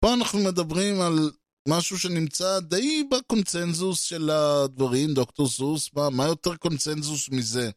[0.00, 1.30] פה אנחנו מדברים על
[1.68, 7.70] משהו שנמצא די בקונצנזוס של הדברים, דוקטור סוס, מה, מה יותר קונצנזוס מזה?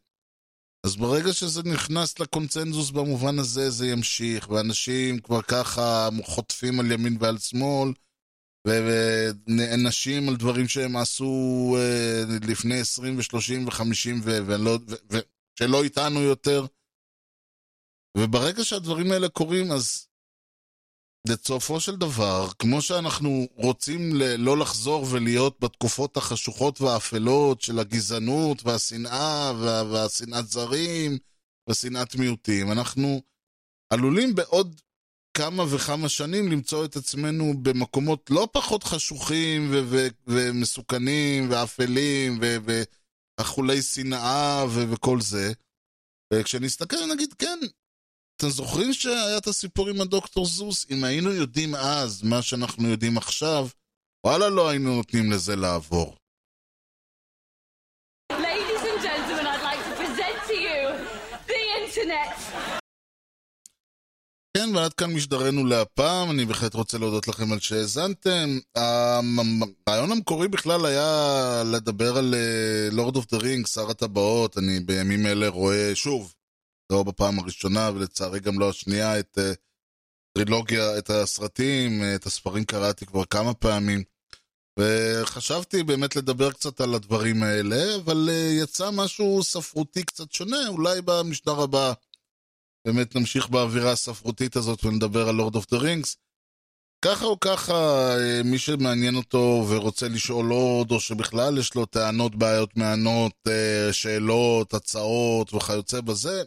[0.86, 7.16] אז ברגע שזה נכנס לקונצנזוס במובן הזה, זה ימשיך, ואנשים כבר ככה חוטפים על ימין
[7.20, 7.92] ועל שמאל,
[8.66, 14.30] ונענשים על דברים שהם עשו אה, לפני 20 ו-30 ו-50
[15.60, 16.66] ושלא איתנו יותר.
[18.18, 20.06] וברגע שהדברים האלה קורים, אז
[21.28, 24.00] לסופו של דבר, כמו שאנחנו רוצים
[24.38, 31.18] לא לחזור ולהיות בתקופות החשוכות והאפלות של הגזענות והשנאה וה- והשנאת זרים
[31.70, 33.22] ושנאת מיעוטים, אנחנו
[33.92, 34.80] עלולים בעוד
[35.36, 42.82] כמה וכמה שנים למצוא את עצמנו במקומות לא פחות חשוכים ו- ו- ומסוכנים ואפלים ו-
[43.38, 45.52] ואכולי שנאה ו- וכל זה.
[46.32, 47.58] וכשנסתכל נגיד, כן,
[48.36, 50.86] אתם זוכרים שהיה את הסיפור עם הדוקטור זוס?
[50.90, 53.68] אם היינו יודעים אז מה שאנחנו יודעים עכשיו,
[54.26, 56.16] וואלה לא היינו נותנים לזה לעבור.
[64.56, 68.58] כן, ועד כאן משדרנו לפעם, אני בהחלט רוצה להודות לכם על שהאזנתם.
[69.86, 72.34] הרעיון המקורי בכלל היה לדבר על
[72.92, 76.34] Lord of the Ring, שר הטבעות, אני בימים אלה רואה שוב,
[76.92, 79.56] לא בפעם הראשונה ולצערי גם לא השנייה, את uh,
[80.36, 84.02] טרילוגיה, את הסרטים, את הספרים קראתי כבר כמה פעמים.
[84.78, 91.00] וחשבתי באמת לדבר קצת על הדברים האלה, אבל uh, יצא משהו ספרותי קצת שונה, אולי
[91.02, 91.92] במשדר הבא
[92.86, 96.16] באמת נמשיך באווירה הספרותית הזאת ונדבר על Lord of the Rings.
[97.04, 97.74] ככה או ככה,
[98.44, 103.32] מי שמעניין אותו ורוצה לשאול עוד, או שבכלל יש לו טענות, בעיות, מענות,
[103.92, 106.42] שאלות, הצעות וכיוצא בזה,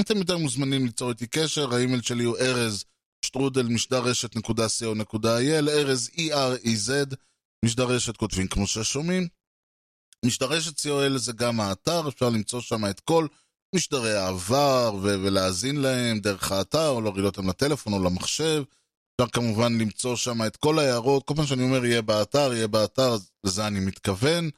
[0.00, 2.84] אתם יותר ממוזמנים ליצור איתי קשר, האימייל שלי הוא ארז
[3.24, 4.02] שטרודל משדר
[4.34, 7.16] נקודה co.il, ארז E-R-E-Z,
[7.64, 9.28] משדר רשת כותבים כמו ששומעים.
[10.24, 13.26] משדר co.il זה גם האתר, אפשר למצוא שם את כל
[13.74, 18.62] משדרי העבר ולהאזין להם דרך האתר, או להוריד אותם לטלפון או למחשב.
[19.14, 23.16] אפשר כמובן למצוא שם את כל ההערות, כל פעם שאני אומר יהיה באתר, יהיה באתר,
[23.44, 24.50] לזה אני מתכוון.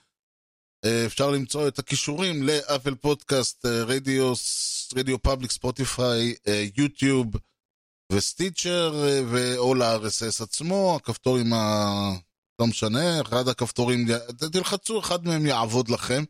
[1.06, 4.32] אפשר למצוא את הקישורים לאפל פודקאסט, רדיו,
[4.96, 6.34] RadioPublic, ספוטיפיי,
[6.76, 7.26] יוטיוב
[8.12, 9.04] ו-Stitcher,
[9.56, 12.12] או ל-RSS עצמו, הכפתור עם ה...
[12.60, 14.06] לא משנה, אחד הכפתורים,
[14.52, 16.24] תלחצו, אחד מהם יעבוד לכם.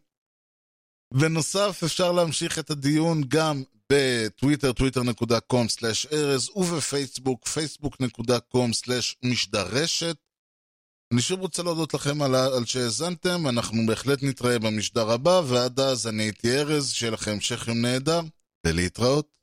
[1.14, 10.16] בנוסף, אפשר להמשיך את הדיון גם בטוויטר, twitter.com/ארז, ובפייסבוק, facebook.com/משדרשת.
[11.12, 16.06] אני שוב רוצה להודות לכם על, על שהאזנתם, אנחנו בהחלט נתראה במשדר הבא, ועד אז
[16.06, 18.20] אני הייתי ארז, שיהיה לכם המשך יום נהדר,
[18.66, 19.37] ולהתראות.